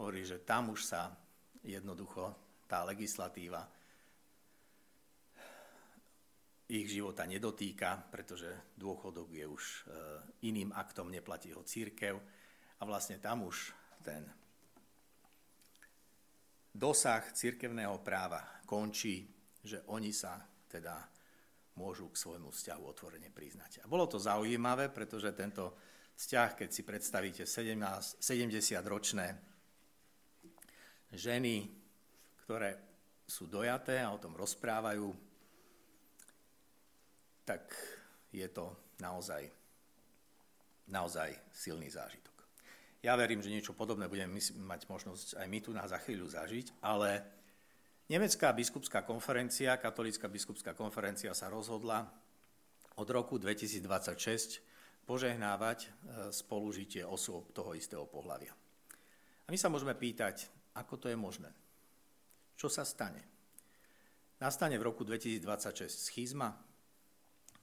Hovorí, 0.02 0.26
že 0.26 0.42
tam 0.42 0.74
už 0.74 0.80
sa 0.82 1.14
jednoducho 1.62 2.34
tá 2.66 2.82
legislatíva 2.82 3.62
ich 6.72 6.88
života 6.88 7.28
nedotýka, 7.28 8.10
pretože 8.10 8.74
dôchodok 8.80 9.28
je 9.28 9.44
už 9.44 9.62
e, 9.62 9.80
iným 10.48 10.72
aktom, 10.72 11.12
neplatí 11.12 11.52
ho 11.52 11.60
církev 11.62 12.16
a 12.80 12.82
vlastne 12.88 13.20
tam 13.20 13.44
už 13.44 13.76
ten 14.00 14.24
dosah 16.72 17.22
církevného 17.28 18.00
práva 18.00 18.40
končí, 18.64 19.28
že 19.60 19.84
oni 19.92 20.16
sa 20.16 20.40
teda 20.66 20.96
môžu 21.76 22.12
k 22.12 22.20
svojmu 22.20 22.52
vzťahu 22.52 22.82
otvorene 22.84 23.32
priznať. 23.32 23.80
A 23.84 23.88
bolo 23.88 24.04
to 24.04 24.20
zaujímavé, 24.20 24.92
pretože 24.92 25.32
tento 25.32 25.72
vzťah, 26.16 26.50
keď 26.56 26.68
si 26.68 26.82
predstavíte 26.84 27.44
70-ročné 27.48 29.26
ženy, 31.12 31.56
ktoré 32.44 32.76
sú 33.24 33.48
dojaté 33.48 34.04
a 34.04 34.12
o 34.12 34.20
tom 34.20 34.36
rozprávajú, 34.36 35.08
tak 37.48 37.72
je 38.28 38.48
to 38.52 38.76
naozaj, 39.00 39.48
naozaj 40.88 41.32
silný 41.52 41.88
zážitok. 41.88 42.32
Ja 43.02 43.18
verím, 43.18 43.42
že 43.42 43.50
niečo 43.50 43.74
podobné 43.74 44.06
budeme 44.06 44.38
mať 44.38 44.86
možnosť 44.86 45.34
aj 45.42 45.46
my 45.50 45.58
tu 45.58 45.74
na 45.74 45.90
za 45.90 45.98
chvíľu 45.98 46.30
zažiť, 46.30 46.78
ale 46.86 47.41
Nemecká 48.12 48.52
biskupská 48.52 49.08
konferencia, 49.08 49.80
katolická 49.80 50.28
biskupská 50.28 50.76
konferencia 50.76 51.32
sa 51.32 51.48
rozhodla 51.48 52.04
od 53.00 53.08
roku 53.08 53.40
2026 53.40 54.60
požehnávať 55.08 55.78
e, 55.80 55.88
spolužitie 56.28 57.08
osôb 57.08 57.56
toho 57.56 57.72
istého 57.72 58.04
pohľavia. 58.04 58.52
A 58.52 59.48
my 59.48 59.56
sa 59.56 59.72
môžeme 59.72 59.96
pýtať, 59.96 60.44
ako 60.76 61.00
to 61.00 61.08
je 61.08 61.16
možné? 61.16 61.48
Čo 62.52 62.68
sa 62.68 62.84
stane? 62.84 63.24
Nastane 64.44 64.76
v 64.76 64.92
roku 64.92 65.08
2026 65.08 65.88
schizma, 65.88 66.52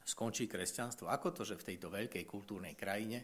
skončí 0.02 0.50
kresťanstvo. 0.50 1.14
Ako 1.14 1.30
to, 1.30 1.46
že 1.46 1.62
v 1.62 1.78
tejto 1.78 1.94
veľkej 1.94 2.26
kultúrnej 2.26 2.74
krajine 2.74 3.22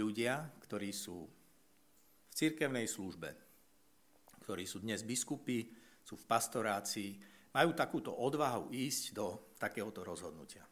ľudia, 0.00 0.48
ktorí 0.64 0.96
sú 0.96 1.28
v 1.28 2.32
cirkevnej 2.32 2.88
službe, 2.88 3.36
ktorí 4.48 4.64
sú 4.64 4.80
dnes 4.80 5.04
biskupy, 5.04 5.77
sú 6.08 6.16
v 6.16 6.24
pastorácii, 6.24 7.20
majú 7.52 7.76
takúto 7.76 8.16
odvahu 8.16 8.72
ísť 8.72 9.12
do 9.12 9.52
takéhoto 9.60 10.00
rozhodnutia. 10.00 10.64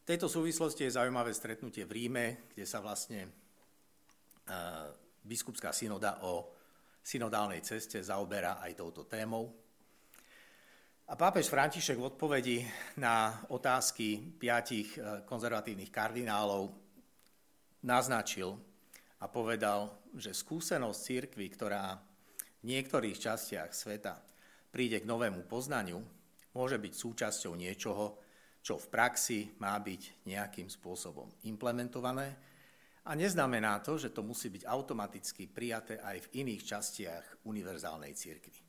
V 0.00 0.04
tejto 0.08 0.24
súvislosti 0.24 0.88
je 0.88 0.96
zaujímavé 0.96 1.36
stretnutie 1.36 1.84
v 1.84 1.92
Ríme, 1.92 2.48
kde 2.48 2.64
sa 2.64 2.80
vlastne 2.80 3.28
biskupská 5.20 5.76
synoda 5.76 6.24
o 6.24 6.48
synodálnej 7.04 7.60
ceste 7.60 8.00
zaoberá 8.00 8.60
aj 8.64 8.72
touto 8.72 9.04
témou. 9.04 9.52
A 11.08 11.16
pápež 11.16 11.48
František 11.48 11.96
v 11.96 12.08
odpovedi 12.08 12.58
na 13.00 13.44
otázky 13.48 14.20
piatich 14.36 14.96
eh, 14.96 15.24
konzervatívnych 15.24 15.88
kardinálov 15.88 16.68
naznačil 17.80 18.52
a 19.16 19.24
povedal, 19.24 19.88
že 20.12 20.36
skúsenosť 20.36 21.00
církvy, 21.00 21.46
ktorá 21.48 21.96
niektorých 22.64 23.18
častiach 23.18 23.70
sveta 23.70 24.18
príde 24.72 25.02
k 25.02 25.08
novému 25.08 25.46
poznaniu, 25.46 26.02
môže 26.54 26.78
byť 26.78 26.92
súčasťou 26.94 27.52
niečoho, 27.54 28.18
čo 28.62 28.76
v 28.76 28.90
praxi 28.90 29.54
má 29.62 29.78
byť 29.78 30.26
nejakým 30.26 30.68
spôsobom 30.68 31.30
implementované 31.46 32.36
a 33.08 33.16
neznamená 33.16 33.80
to, 33.80 33.96
že 33.96 34.12
to 34.12 34.20
musí 34.20 34.52
byť 34.52 34.68
automaticky 34.68 35.48
prijaté 35.48 35.96
aj 36.02 36.28
v 36.28 36.44
iných 36.44 36.62
častiach 36.66 37.24
univerzálnej 37.48 38.12
církvy. 38.12 38.60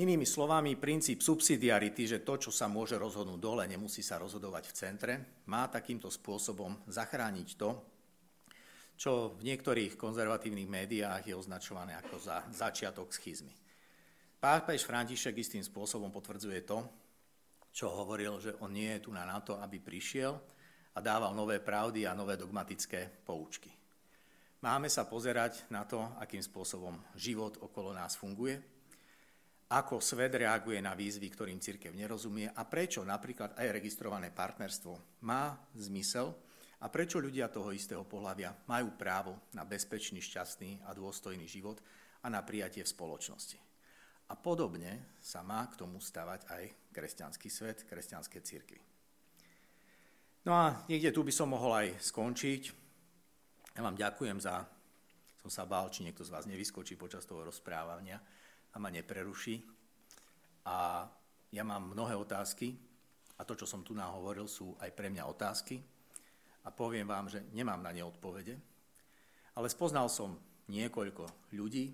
Inými 0.00 0.24
slovami, 0.24 0.80
princíp 0.80 1.20
subsidiarity, 1.20 2.08
že 2.08 2.24
to, 2.24 2.40
čo 2.40 2.50
sa 2.50 2.70
môže 2.70 2.96
rozhodnúť 2.96 3.40
dole, 3.42 3.62
nemusí 3.68 4.00
sa 4.00 4.16
rozhodovať 4.16 4.70
v 4.70 4.76
centre, 4.76 5.14
má 5.50 5.68
takýmto 5.68 6.08
spôsobom 6.08 6.78
zachrániť 6.88 7.48
to, 7.60 7.70
čo 9.00 9.32
v 9.32 9.48
niektorých 9.48 9.96
konzervatívnych 9.96 10.68
médiách 10.68 11.24
je 11.24 11.32
označované 11.32 11.96
ako 11.96 12.20
za 12.20 12.44
začiatok 12.52 13.08
schizmy. 13.16 13.56
Pápež 14.36 14.84
František 14.84 15.40
istým 15.40 15.64
spôsobom 15.64 16.12
potvrdzuje 16.12 16.60
to, 16.68 16.84
čo 17.72 17.88
hovoril, 17.88 18.36
že 18.36 18.60
on 18.60 18.76
nie 18.76 18.92
je 18.92 19.08
tu 19.08 19.10
na 19.16 19.24
to, 19.40 19.56
aby 19.56 19.80
prišiel 19.80 20.36
a 20.92 20.98
dával 21.00 21.32
nové 21.32 21.64
pravdy 21.64 22.04
a 22.04 22.12
nové 22.12 22.36
dogmatické 22.36 23.24
poučky. 23.24 23.72
Máme 24.60 24.92
sa 24.92 25.08
pozerať 25.08 25.64
na 25.72 25.88
to, 25.88 26.04
akým 26.20 26.44
spôsobom 26.44 27.00
život 27.16 27.56
okolo 27.64 27.96
nás 27.96 28.20
funguje, 28.20 28.60
ako 29.72 30.04
svet 30.04 30.36
reaguje 30.36 30.76
na 30.84 30.92
výzvy, 30.92 31.32
ktorým 31.32 31.56
církev 31.56 31.96
nerozumie 31.96 32.52
a 32.52 32.68
prečo 32.68 33.00
napríklad 33.00 33.56
aj 33.56 33.72
registrované 33.72 34.28
partnerstvo 34.28 35.24
má 35.24 35.56
zmysel 35.72 36.49
a 36.80 36.88
prečo 36.88 37.20
ľudia 37.20 37.52
toho 37.52 37.76
istého 37.76 38.08
pohľavia 38.08 38.56
majú 38.64 38.96
právo 38.96 39.36
na 39.52 39.68
bezpečný, 39.68 40.24
šťastný 40.24 40.88
a 40.88 40.96
dôstojný 40.96 41.44
život 41.44 41.76
a 42.24 42.32
na 42.32 42.40
prijatie 42.40 42.80
v 42.80 42.92
spoločnosti. 42.92 43.60
A 44.30 44.34
podobne 44.38 45.18
sa 45.20 45.44
má 45.44 45.66
k 45.68 45.76
tomu 45.76 46.00
stavať 46.00 46.40
aj 46.48 46.62
kresťanský 46.94 47.48
svet, 47.52 47.84
kresťanské 47.84 48.40
církvy. 48.40 48.80
No 50.48 50.56
a 50.56 50.86
niekde 50.88 51.12
tu 51.12 51.20
by 51.20 51.32
som 51.34 51.52
mohol 51.52 51.76
aj 51.76 52.00
skončiť. 52.00 52.62
Ja 53.76 53.84
vám 53.84 53.98
ďakujem 53.98 54.40
za... 54.40 54.64
Som 55.40 55.48
sa 55.52 55.64
bál, 55.64 55.88
či 55.88 56.04
niekto 56.04 56.20
z 56.20 56.32
vás 56.36 56.44
nevyskočí 56.44 57.00
počas 57.00 57.24
toho 57.24 57.44
rozprávania 57.44 58.20
a 58.72 58.76
ma 58.76 58.92
nepreruší. 58.92 59.64
A 60.68 61.08
ja 61.48 61.64
mám 61.64 61.92
mnohé 61.92 62.12
otázky 62.12 62.76
a 63.36 63.44
to, 63.48 63.56
čo 63.56 63.64
som 63.64 63.80
tu 63.80 63.96
nahovoril, 63.96 64.44
sú 64.44 64.76
aj 64.78 64.92
pre 64.92 65.08
mňa 65.08 65.24
otázky 65.24 65.80
a 66.64 66.68
poviem 66.68 67.08
vám, 67.08 67.28
že 67.28 67.44
nemám 67.52 67.80
na 67.80 67.92
ne 67.92 68.04
odpovede, 68.04 68.54
ale 69.56 69.66
spoznal 69.68 70.08
som 70.12 70.36
niekoľko 70.70 71.52
ľudí 71.56 71.90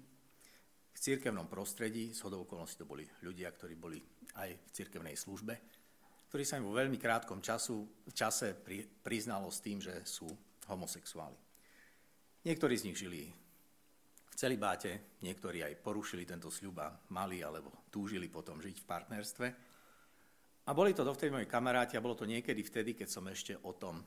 v 0.96 0.98
cirkevnom 0.98 1.44
prostredí, 1.44 2.12
z 2.16 2.24
okolností 2.24 2.80
to 2.80 2.88
boli 2.88 3.04
ľudia, 3.20 3.52
ktorí 3.52 3.76
boli 3.76 4.00
aj 4.40 4.48
v 4.48 4.70
cirkevnej 4.72 5.12
službe, 5.12 5.54
ktorí 6.32 6.42
sa 6.42 6.56
im 6.56 6.66
vo 6.68 6.76
veľmi 6.76 6.96
krátkom 6.96 7.44
času, 7.44 8.04
čase 8.12 8.56
pri, 8.56 8.84
priznalo 8.84 9.52
s 9.52 9.60
tým, 9.60 9.78
že 9.78 9.92
sú 10.08 10.26
homosexuáli. 10.72 11.36
Niektorí 12.48 12.74
z 12.78 12.86
nich 12.88 12.98
žili 12.98 13.28
celibáte, 14.36 15.18
niektorí 15.24 15.64
aj 15.64 15.80
porušili 15.80 16.28
tento 16.28 16.52
sľub 16.52 16.76
a 16.84 16.92
mali 17.12 17.40
alebo 17.40 17.88
túžili 17.88 18.28
potom 18.28 18.60
žiť 18.60 18.76
v 18.84 18.88
partnerstve. 18.88 19.46
A 20.66 20.70
boli 20.74 20.92
to 20.92 21.06
dovtedy 21.06 21.32
moji 21.32 21.48
kamaráti 21.48 21.96
a 21.96 22.04
bolo 22.04 22.18
to 22.18 22.28
niekedy 22.28 22.60
vtedy, 22.60 22.92
keď 22.92 23.08
som 23.08 23.24
ešte 23.30 23.56
o 23.64 23.72
tom 23.72 24.02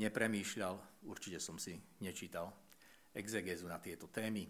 nepremýšľal, 0.00 1.04
určite 1.04 1.36
som 1.36 1.60
si 1.60 1.76
nečítal 2.00 2.48
exegezu 3.12 3.68
na 3.68 3.76
tieto 3.76 4.08
témy, 4.08 4.48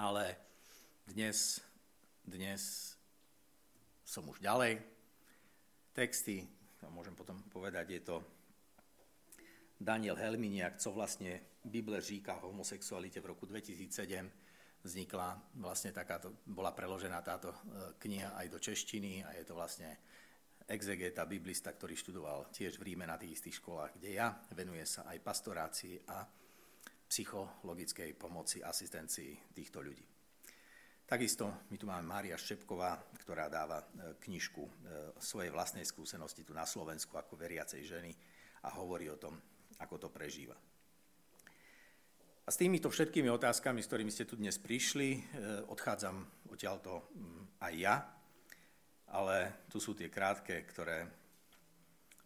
ale 0.00 0.24
dnes, 1.04 1.60
dnes 2.24 2.94
som 4.08 4.24
už 4.24 4.40
ďalej. 4.40 4.80
Texty, 5.92 6.48
môžem 6.88 7.12
potom 7.12 7.36
povedať, 7.52 7.86
je 7.92 8.02
to 8.06 8.16
Daniel 9.76 10.16
Helminiak, 10.16 10.80
co 10.80 10.96
vlastne 10.96 11.60
Bible 11.64 12.00
říká 12.00 12.40
o 12.40 12.48
homosexualite 12.48 13.20
v 13.20 13.36
roku 13.36 13.46
2007. 13.46 14.30
Vznikla 14.82 15.42
vlastne 15.58 15.90
takáto, 15.90 16.38
bola 16.46 16.70
preložená 16.70 17.18
táto 17.20 17.50
e, 17.50 17.56
kniha 17.98 18.38
aj 18.38 18.46
do 18.48 18.58
češtiny 18.62 19.26
a 19.26 19.34
je 19.34 19.44
to 19.44 19.58
vlastne 19.58 19.90
exegeta, 20.68 21.24
biblista, 21.24 21.72
ktorý 21.72 21.96
študoval 21.96 22.52
tiež 22.52 22.76
v 22.76 22.92
Ríme 22.92 23.08
na 23.08 23.16
tých 23.16 23.40
istých 23.40 23.64
školách, 23.64 23.96
kde 23.96 24.20
ja. 24.20 24.36
Venuje 24.52 24.84
sa 24.84 25.08
aj 25.08 25.24
pastorácii 25.24 25.96
a 26.12 26.28
psychologickej 27.08 28.12
pomoci, 28.20 28.60
asistencii 28.60 29.56
týchto 29.56 29.80
ľudí. 29.80 30.04
Takisto 31.08 31.64
my 31.72 31.76
tu 31.80 31.88
máme 31.88 32.04
Mária 32.04 32.36
Ščepková, 32.36 33.00
ktorá 33.24 33.48
dáva 33.48 33.80
e, 33.80 34.12
knižku 34.20 34.60
e, 34.60 34.72
svojej 35.16 35.48
vlastnej 35.48 35.88
skúsenosti 35.88 36.44
tu 36.44 36.52
na 36.52 36.68
Slovensku 36.68 37.16
ako 37.16 37.32
veriacej 37.32 37.80
ženy 37.80 38.12
a 38.68 38.76
hovorí 38.76 39.08
o 39.08 39.16
tom, 39.16 39.40
ako 39.80 39.96
to 39.96 40.08
prežíva. 40.12 40.52
A 42.44 42.48
s 42.52 42.60
týmito 42.60 42.92
všetkými 42.92 43.32
otázkami, 43.32 43.80
s 43.80 43.88
ktorými 43.88 44.12
ste 44.12 44.28
tu 44.28 44.36
dnes 44.36 44.60
prišli, 44.60 45.16
e, 45.16 45.20
odchádzam 45.72 46.28
odtiaľto 46.52 47.08
aj 47.64 47.72
ja. 47.72 48.04
Ale 49.12 49.64
tu 49.72 49.80
sú 49.80 49.96
tie 49.96 50.12
krátke, 50.12 50.64
ktoré 50.68 51.08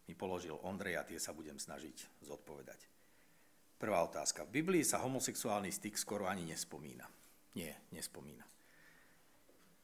mi 0.07 0.13
položil 0.15 0.59
Ondrej 0.67 0.99
a 0.99 1.07
tie 1.07 1.19
sa 1.19 1.31
budem 1.31 1.55
snažiť 1.55 2.23
zodpovedať. 2.27 2.79
Prvá 3.79 4.03
otázka. 4.03 4.47
V 4.47 4.63
Biblii 4.63 4.83
sa 4.83 5.03
homosexuálny 5.03 5.71
styk 5.71 5.95
skoro 5.99 6.27
ani 6.27 6.47
nespomína. 6.47 7.07
Nie, 7.55 7.87
nespomína. 7.91 8.43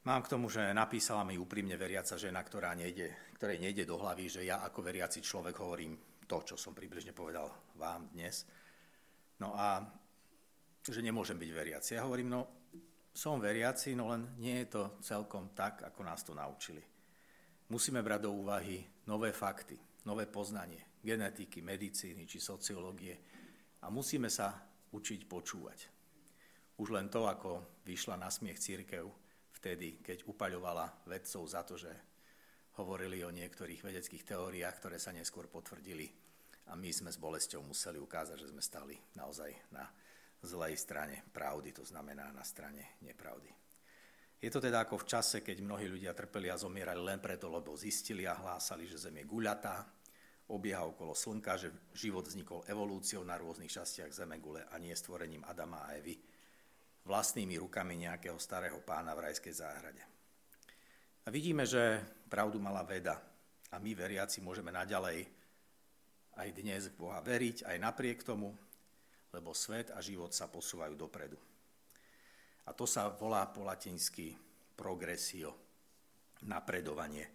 Mám 0.00 0.24
k 0.24 0.32
tomu, 0.32 0.48
že 0.48 0.72
napísala 0.72 1.28
mi 1.28 1.36
úprimne 1.36 1.76
veriaca 1.76 2.16
žena, 2.16 2.40
ktorá 2.40 2.72
nejde, 2.72 3.12
ktorej 3.36 3.60
nejde 3.60 3.84
do 3.84 4.00
hlavy, 4.00 4.32
že 4.32 4.48
ja 4.48 4.64
ako 4.64 4.80
veriaci 4.80 5.20
človek 5.20 5.60
hovorím 5.60 6.24
to, 6.24 6.40
čo 6.40 6.56
som 6.56 6.72
približne 6.72 7.12
povedal 7.12 7.52
vám 7.76 8.08
dnes. 8.16 8.48
No 9.44 9.52
a 9.52 9.84
že 10.80 11.04
nemôžem 11.04 11.36
byť 11.36 11.50
veriaci. 11.52 11.90
Ja 12.00 12.08
hovorím, 12.08 12.32
no 12.32 12.59
som 13.10 13.42
veriaci, 13.42 13.98
no 13.98 14.10
len 14.14 14.38
nie 14.38 14.62
je 14.64 14.78
to 14.78 14.82
celkom 15.02 15.50
tak, 15.52 15.82
ako 15.82 16.00
nás 16.06 16.22
to 16.22 16.32
naučili. 16.32 16.82
Musíme 17.70 18.02
brať 18.02 18.26
do 18.26 18.34
úvahy 18.34 18.82
nové 19.06 19.30
fakty, 19.30 19.78
nové 20.06 20.26
poznanie 20.26 20.98
genetiky, 21.00 21.64
medicíny 21.64 22.26
či 22.28 22.38
sociológie 22.38 23.14
a 23.80 23.88
musíme 23.88 24.28
sa 24.28 24.52
učiť 24.90 25.20
počúvať. 25.26 25.78
Už 26.80 26.96
len 26.96 27.12
to, 27.12 27.28
ako 27.28 27.82
vyšla 27.84 28.16
na 28.16 28.28
smiech 28.32 28.58
církev 28.58 29.04
vtedy, 29.60 30.00
keď 30.00 30.24
upaľovala 30.24 31.04
vedcov 31.08 31.42
za 31.44 31.62
to, 31.64 31.76
že 31.76 31.92
hovorili 32.80 33.20
o 33.20 33.34
niektorých 33.34 33.84
vedeckých 33.84 34.24
teóriách, 34.24 34.76
ktoré 34.80 34.96
sa 34.96 35.12
neskôr 35.12 35.50
potvrdili 35.50 36.08
a 36.70 36.78
my 36.78 36.88
sme 36.88 37.12
s 37.12 37.20
bolesťou 37.20 37.60
museli 37.66 38.00
ukázať, 38.00 38.36
že 38.40 38.50
sme 38.54 38.62
stali 38.62 38.96
naozaj 39.18 39.50
na 39.74 39.84
zlej 40.42 40.76
strane 40.76 41.24
pravdy, 41.32 41.72
to 41.72 41.84
znamená 41.84 42.32
na 42.32 42.44
strane 42.44 42.96
nepravdy. 43.04 43.52
Je 44.40 44.48
to 44.48 44.56
teda 44.56 44.88
ako 44.88 45.04
v 45.04 45.08
čase, 45.08 45.44
keď 45.44 45.60
mnohí 45.60 45.84
ľudia 45.84 46.16
trpeli 46.16 46.48
a 46.48 46.56
zomierali 46.56 47.04
len 47.04 47.20
preto, 47.20 47.52
lebo 47.52 47.76
zistili 47.76 48.24
a 48.24 48.32
hlásali, 48.32 48.88
že 48.88 48.96
Zem 48.96 49.20
je 49.20 49.28
guľatá, 49.28 49.84
obieha 50.50 50.82
okolo 50.82 51.14
Slnka, 51.14 51.60
že 51.60 51.70
život 51.94 52.26
vznikol 52.26 52.64
evolúciou 52.66 53.22
na 53.22 53.38
rôznych 53.38 53.70
častiach 53.70 54.10
Zeme 54.10 54.40
gule 54.42 54.66
a 54.66 54.80
nie 54.82 54.96
stvorením 54.96 55.46
Adama 55.46 55.86
a 55.86 55.94
Evy 55.94 56.18
vlastnými 57.06 57.56
rukami 57.60 57.96
nejakého 57.96 58.36
starého 58.36 58.82
pána 58.82 59.16
v 59.16 59.30
rajskej 59.30 59.54
záhrade. 59.54 60.02
A 61.24 61.28
vidíme, 61.28 61.64
že 61.64 62.02
pravdu 62.28 62.58
mala 62.58 62.82
veda 62.82 63.20
a 63.70 63.76
my 63.78 63.92
veriaci 63.94 64.42
môžeme 64.42 64.74
naďalej 64.74 65.28
aj 66.36 66.48
dnes 66.56 66.88
v 66.90 66.98
Boha 66.98 67.20
veriť, 67.20 67.68
aj 67.68 67.76
napriek 67.76 68.24
tomu, 68.24 68.56
lebo 69.30 69.54
svet 69.54 69.94
a 69.94 70.02
život 70.02 70.34
sa 70.34 70.50
posúvajú 70.50 70.94
dopredu. 70.98 71.38
A 72.66 72.74
to 72.74 72.86
sa 72.86 73.10
volá 73.10 73.46
po 73.50 73.66
latinsky 73.66 74.34
progresio, 74.74 75.54
napredovanie, 76.46 77.26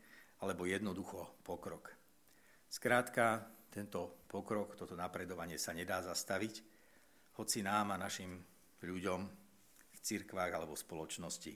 alebo 0.44 0.68
jednoducho 0.68 1.42
pokrok. 1.44 1.92
Skrátka, 2.68 3.44
tento 3.72 4.26
pokrok, 4.28 4.76
toto 4.76 4.96
napredovanie 4.96 5.60
sa 5.60 5.76
nedá 5.76 6.00
zastaviť, 6.00 6.64
hoci 7.36 7.60
nám 7.64 7.96
a 7.96 8.00
našim 8.00 8.40
ľuďom 8.80 9.22
v 9.92 10.00
cirkvách 10.00 10.52
alebo 10.56 10.78
v 10.78 10.84
spoločnosti 10.86 11.54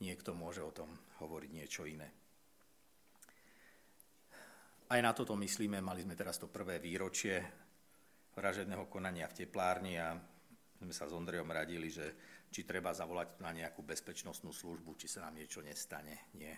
niekto 0.00 0.36
môže 0.36 0.60
o 0.60 0.72
tom 0.72 0.88
hovoriť 1.20 1.50
niečo 1.52 1.84
iné. 1.88 2.08
Aj 4.86 5.00
na 5.02 5.10
toto 5.10 5.34
myslíme, 5.34 5.82
mali 5.82 6.06
sme 6.06 6.14
teraz 6.14 6.38
to 6.38 6.46
prvé 6.46 6.78
výročie 6.78 7.65
vražedného 8.36 8.84
konania 8.92 9.26
v 9.26 9.42
teplárni 9.42 9.96
a 9.96 10.12
sme 10.76 10.92
sa 10.92 11.08
s 11.08 11.16
Ondrejom 11.16 11.48
radili, 11.48 11.88
že 11.88 12.12
či 12.52 12.68
treba 12.68 12.92
zavolať 12.92 13.40
na 13.40 13.50
nejakú 13.50 13.80
bezpečnostnú 13.80 14.52
službu, 14.52 14.94
či 15.00 15.08
sa 15.08 15.24
nám 15.24 15.40
niečo 15.40 15.64
nestane. 15.64 16.28
Nie. 16.36 16.54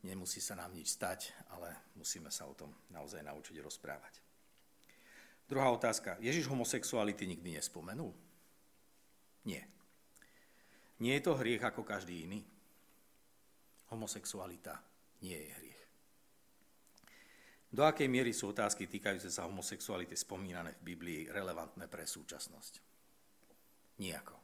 Nemusí 0.00 0.40
sa 0.40 0.56
nám 0.56 0.72
nič 0.72 0.96
stať, 0.96 1.36
ale 1.52 1.92
musíme 2.00 2.32
sa 2.32 2.48
o 2.48 2.56
tom 2.56 2.72
naozaj 2.88 3.20
naučiť 3.20 3.60
rozprávať. 3.60 4.24
Druhá 5.44 5.68
otázka. 5.68 6.16
Ježiš 6.24 6.48
homosexuality 6.48 7.28
nikdy 7.28 7.60
nespomenul? 7.60 8.16
Nie. 9.44 9.68
Nie 11.00 11.20
je 11.20 11.24
to 11.28 11.36
hriech 11.36 11.60
ako 11.60 11.84
každý 11.84 12.24
iný. 12.24 12.40
Homosexualita 13.92 14.80
nie 15.20 15.36
je 15.36 15.50
hriech. 15.52 15.69
Do 17.70 17.86
akej 17.86 18.10
miery 18.10 18.34
sú 18.34 18.50
otázky 18.50 18.90
týkajúce 18.90 19.30
sa 19.30 19.46
homosexuality 19.46 20.18
spomínané 20.18 20.74
v 20.82 20.94
Biblii 20.94 21.30
relevantné 21.30 21.86
pre 21.86 22.02
súčasnosť? 22.02 22.82
Nijako. 24.02 24.34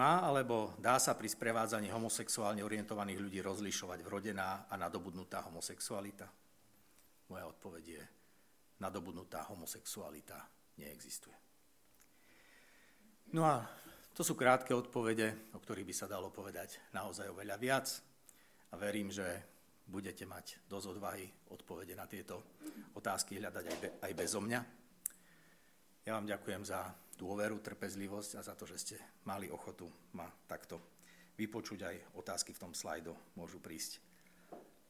Má 0.00 0.24
alebo 0.24 0.72
dá 0.80 0.96
sa 0.96 1.12
pri 1.12 1.28
sprevádzaní 1.28 1.92
homosexuálne 1.92 2.64
orientovaných 2.64 3.20
ľudí 3.20 3.44
rozlišovať 3.44 4.00
vrodená 4.00 4.70
a 4.70 4.74
nadobudnutá 4.80 5.44
homosexualita? 5.44 6.30
Moja 7.28 7.44
odpoveď 7.50 7.84
je, 7.84 8.04
nadobudnutá 8.80 9.44
homosexualita 9.52 10.40
neexistuje. 10.80 11.36
No 13.36 13.44
a 13.44 13.60
to 14.16 14.24
sú 14.24 14.32
krátke 14.32 14.72
odpovede, 14.72 15.52
o 15.52 15.60
ktorých 15.60 15.84
by 15.84 15.94
sa 15.94 16.08
dalo 16.08 16.32
povedať 16.32 16.80
naozaj 16.96 17.28
oveľa 17.28 17.60
viac. 17.60 17.86
A 18.72 18.80
verím, 18.80 19.12
že 19.12 19.26
budete 19.88 20.28
mať 20.28 20.68
dosť 20.68 20.86
odvahy 20.92 21.24
odpovede 21.48 21.96
na 21.96 22.04
tieto 22.04 22.60
otázky 22.92 23.40
hľadať 23.40 23.64
aj, 23.64 23.78
be, 23.80 23.88
aj 24.04 24.12
bezo 24.12 24.40
mňa. 24.44 24.60
Ja 26.04 26.16
vám 26.16 26.28
ďakujem 26.28 26.62
za 26.64 26.92
dôveru, 27.16 27.60
trpezlivosť 27.64 28.38
a 28.38 28.42
za 28.44 28.54
to, 28.54 28.68
že 28.68 28.76
ste 28.78 28.96
mali 29.24 29.48
ochotu 29.48 29.88
ma 30.14 30.28
takto 30.46 30.80
vypočuť. 31.36 31.80
Aj 31.84 31.96
otázky 32.20 32.52
v 32.52 32.62
tom 32.68 32.72
slajdu 32.72 33.12
môžu 33.36 33.60
prísť 33.60 34.00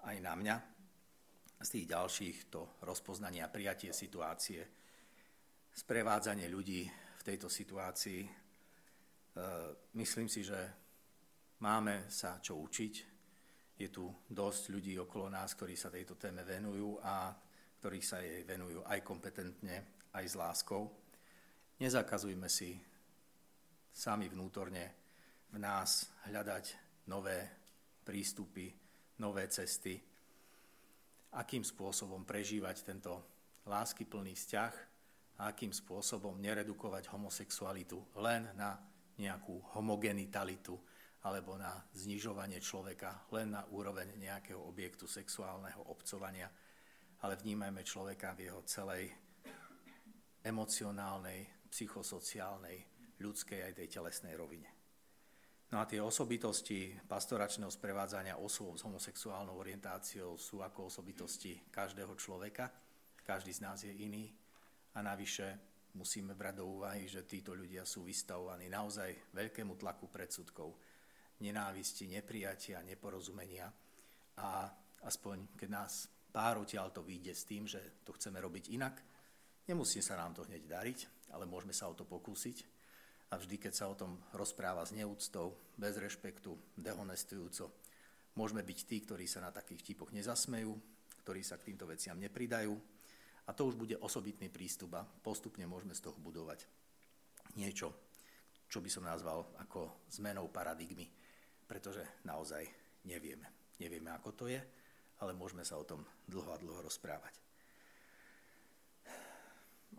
aj 0.07 0.17
na 0.19 0.35
mňa. 0.35 0.57
Z 1.59 1.69
tých 1.75 1.87
ďalších 1.91 2.37
to 2.55 2.79
rozpoznanie 2.87 3.43
a 3.43 3.51
prijatie 3.51 3.91
situácie, 3.91 4.63
sprevádzanie 5.75 6.47
ľudí 6.47 6.87
v 6.91 7.23
tejto 7.27 7.51
situácii. 7.51 8.23
E, 8.23 8.31
myslím 9.99 10.31
si, 10.31 10.47
že 10.47 10.59
máme 11.59 12.07
sa 12.07 12.39
čo 12.39 12.63
učiť 12.63 13.18
je 13.79 13.89
tu 13.95 14.11
dosť 14.27 14.75
ľudí 14.75 14.99
okolo 14.99 15.31
nás, 15.31 15.55
ktorí 15.55 15.79
sa 15.79 15.87
tejto 15.87 16.19
téme 16.19 16.43
venujú 16.43 16.99
a 16.99 17.31
ktorí 17.79 18.03
sa 18.03 18.19
jej 18.19 18.43
venujú 18.43 18.83
aj 18.83 18.99
kompetentne, 19.07 20.03
aj 20.19 20.25
s 20.27 20.35
láskou. 20.35 20.91
Nezakazujme 21.79 22.51
si 22.51 22.75
sami 23.95 24.27
vnútorne 24.27 24.85
v 25.55 25.57
nás 25.63 26.11
hľadať 26.27 26.65
nové 27.07 27.39
prístupy, 28.03 28.75
nové 29.23 29.47
cesty, 29.47 29.95
akým 31.39 31.63
spôsobom 31.63 32.27
prežívať 32.27 32.83
tento 32.83 33.15
láskyplný 33.63 34.35
vzťah 34.35 34.75
a 35.39 35.55
akým 35.55 35.71
spôsobom 35.71 36.35
neredukovať 36.43 37.15
homosexualitu 37.15 38.19
len 38.19 38.51
na 38.59 38.75
nejakú 39.19 39.61
homogenitalitu, 39.79 40.75
alebo 41.27 41.59
na 41.59 41.75
znižovanie 41.99 42.63
človeka 42.63 43.27
len 43.35 43.51
na 43.55 43.67
úroveň 43.75 44.15
nejakého 44.15 44.63
objektu 44.63 45.11
sexuálneho 45.11 45.91
obcovania, 45.91 46.47
ale 47.27 47.35
vnímajme 47.35 47.83
človeka 47.83 48.39
v 48.39 48.47
jeho 48.47 48.63
celej 48.63 49.11
emocionálnej, 50.47 51.67
psychosociálnej, 51.67 52.79
ľudskej 53.19 53.67
aj 53.67 53.73
tej 53.83 53.89
telesnej 53.91 54.39
rovine. 54.39 54.71
No 55.69 55.85
a 55.85 55.85
tie 55.85 56.01
osobitosti 56.01 56.97
pastoračného 56.97 57.69
sprevádzania 57.69 58.41
osôb 58.41 58.81
s 58.81 58.87
homosexuálnou 58.89 59.53
orientáciou 59.59 60.41
sú 60.41 60.65
ako 60.65 60.89
osobitosti 60.89 61.61
každého 61.69 62.17
človeka. 62.17 62.73
Každý 63.21 63.53
z 63.53 63.61
nás 63.61 63.85
je 63.85 63.93
iný 63.93 64.33
a 64.97 65.05
navyše 65.05 65.61
musíme 65.93 66.33
brať 66.33 66.65
do 66.65 66.65
úvahy, 66.73 67.05
že 67.05 67.29
títo 67.29 67.53
ľudia 67.53 67.85
sú 67.85 68.01
vystavovaní 68.07 68.73
naozaj 68.73 69.37
veľkému 69.37 69.77
tlaku 69.77 70.09
predsudkov, 70.09 70.73
nenávisti, 71.41 72.11
neprijatia, 72.11 72.83
neporozumenia 72.83 73.71
a 74.39 74.71
aspoň 75.07 75.55
keď 75.55 75.69
nás 75.71 76.11
pár 76.35 76.63
odtiaľ 76.63 76.91
to 76.91 77.03
vyjde 77.03 77.33
s 77.35 77.47
tým, 77.47 77.67
že 77.67 78.03
to 78.03 78.15
chceme 78.15 78.39
robiť 78.39 78.75
inak, 78.75 78.95
nemusí 79.67 80.03
sa 80.03 80.19
nám 80.19 80.35
to 80.35 80.47
hneď 80.47 80.63
dariť, 80.67 80.99
ale 81.35 81.45
môžeme 81.47 81.75
sa 81.75 81.91
o 81.91 81.95
to 81.95 82.07
pokúsiť. 82.09 82.79
A 83.29 83.37
vždy, 83.37 83.61
keď 83.61 83.73
sa 83.77 83.93
o 83.93 83.99
tom 83.99 84.17
rozpráva 84.33 84.81
s 84.89 84.97
neúctou, 84.97 85.53
bez 85.77 86.01
rešpektu, 86.01 86.57
dehonestujúco, 86.81 87.77
môžeme 88.41 88.65
byť 88.65 88.79
tí, 88.89 89.05
ktorí 89.05 89.29
sa 89.29 89.45
na 89.45 89.53
takých 89.53 89.85
vtipoch 89.85 90.17
nezasmejú, 90.17 90.73
ktorí 91.27 91.45
sa 91.45 91.61
k 91.61 91.69
týmto 91.69 91.85
veciam 91.85 92.17
nepridajú. 92.17 92.73
A 93.45 93.53
to 93.53 93.69
už 93.69 93.77
bude 93.77 94.01
osobitný 94.01 94.49
prístup 94.49 94.97
a 94.97 95.05
postupne 95.05 95.69
môžeme 95.69 95.93
z 95.93 96.09
toho 96.09 96.17
budovať 96.17 96.65
niečo, 97.61 97.93
čo 98.65 98.81
by 98.81 98.89
som 98.89 99.05
nazval 99.05 99.45
ako 99.61 100.09
zmenou 100.09 100.49
paradigmy 100.49 101.18
pretože 101.69 102.01
naozaj 102.25 102.65
nevieme. 103.05 103.45
Nevieme, 103.79 104.11
ako 104.17 104.33
to 104.35 104.45
je, 104.49 104.59
ale 105.21 105.37
môžeme 105.37 105.63
sa 105.63 105.77
o 105.77 105.85
tom 105.85 106.03
dlho 106.27 106.51
a 106.51 106.59
dlho 106.59 106.81
rozprávať. 106.83 107.37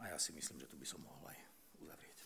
A 0.01 0.11
ja 0.11 0.17
si 0.17 0.33
myslím, 0.33 0.59
že 0.59 0.67
tu 0.67 0.75
by 0.75 0.87
som 0.87 1.03
mohol 1.03 1.29
aj 1.29 1.39
uzavrieť. 1.83 2.17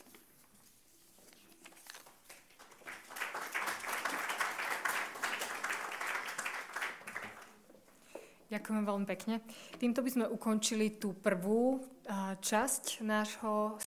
Ďakujem 8.54 8.86
veľmi 8.86 9.08
pekne. 9.10 9.42
Týmto 9.82 10.06
by 10.06 10.10
sme 10.14 10.26
ukončili 10.30 11.02
tú 11.02 11.18
prvú 11.18 11.82
časť 12.38 13.02
nášho 13.02 13.82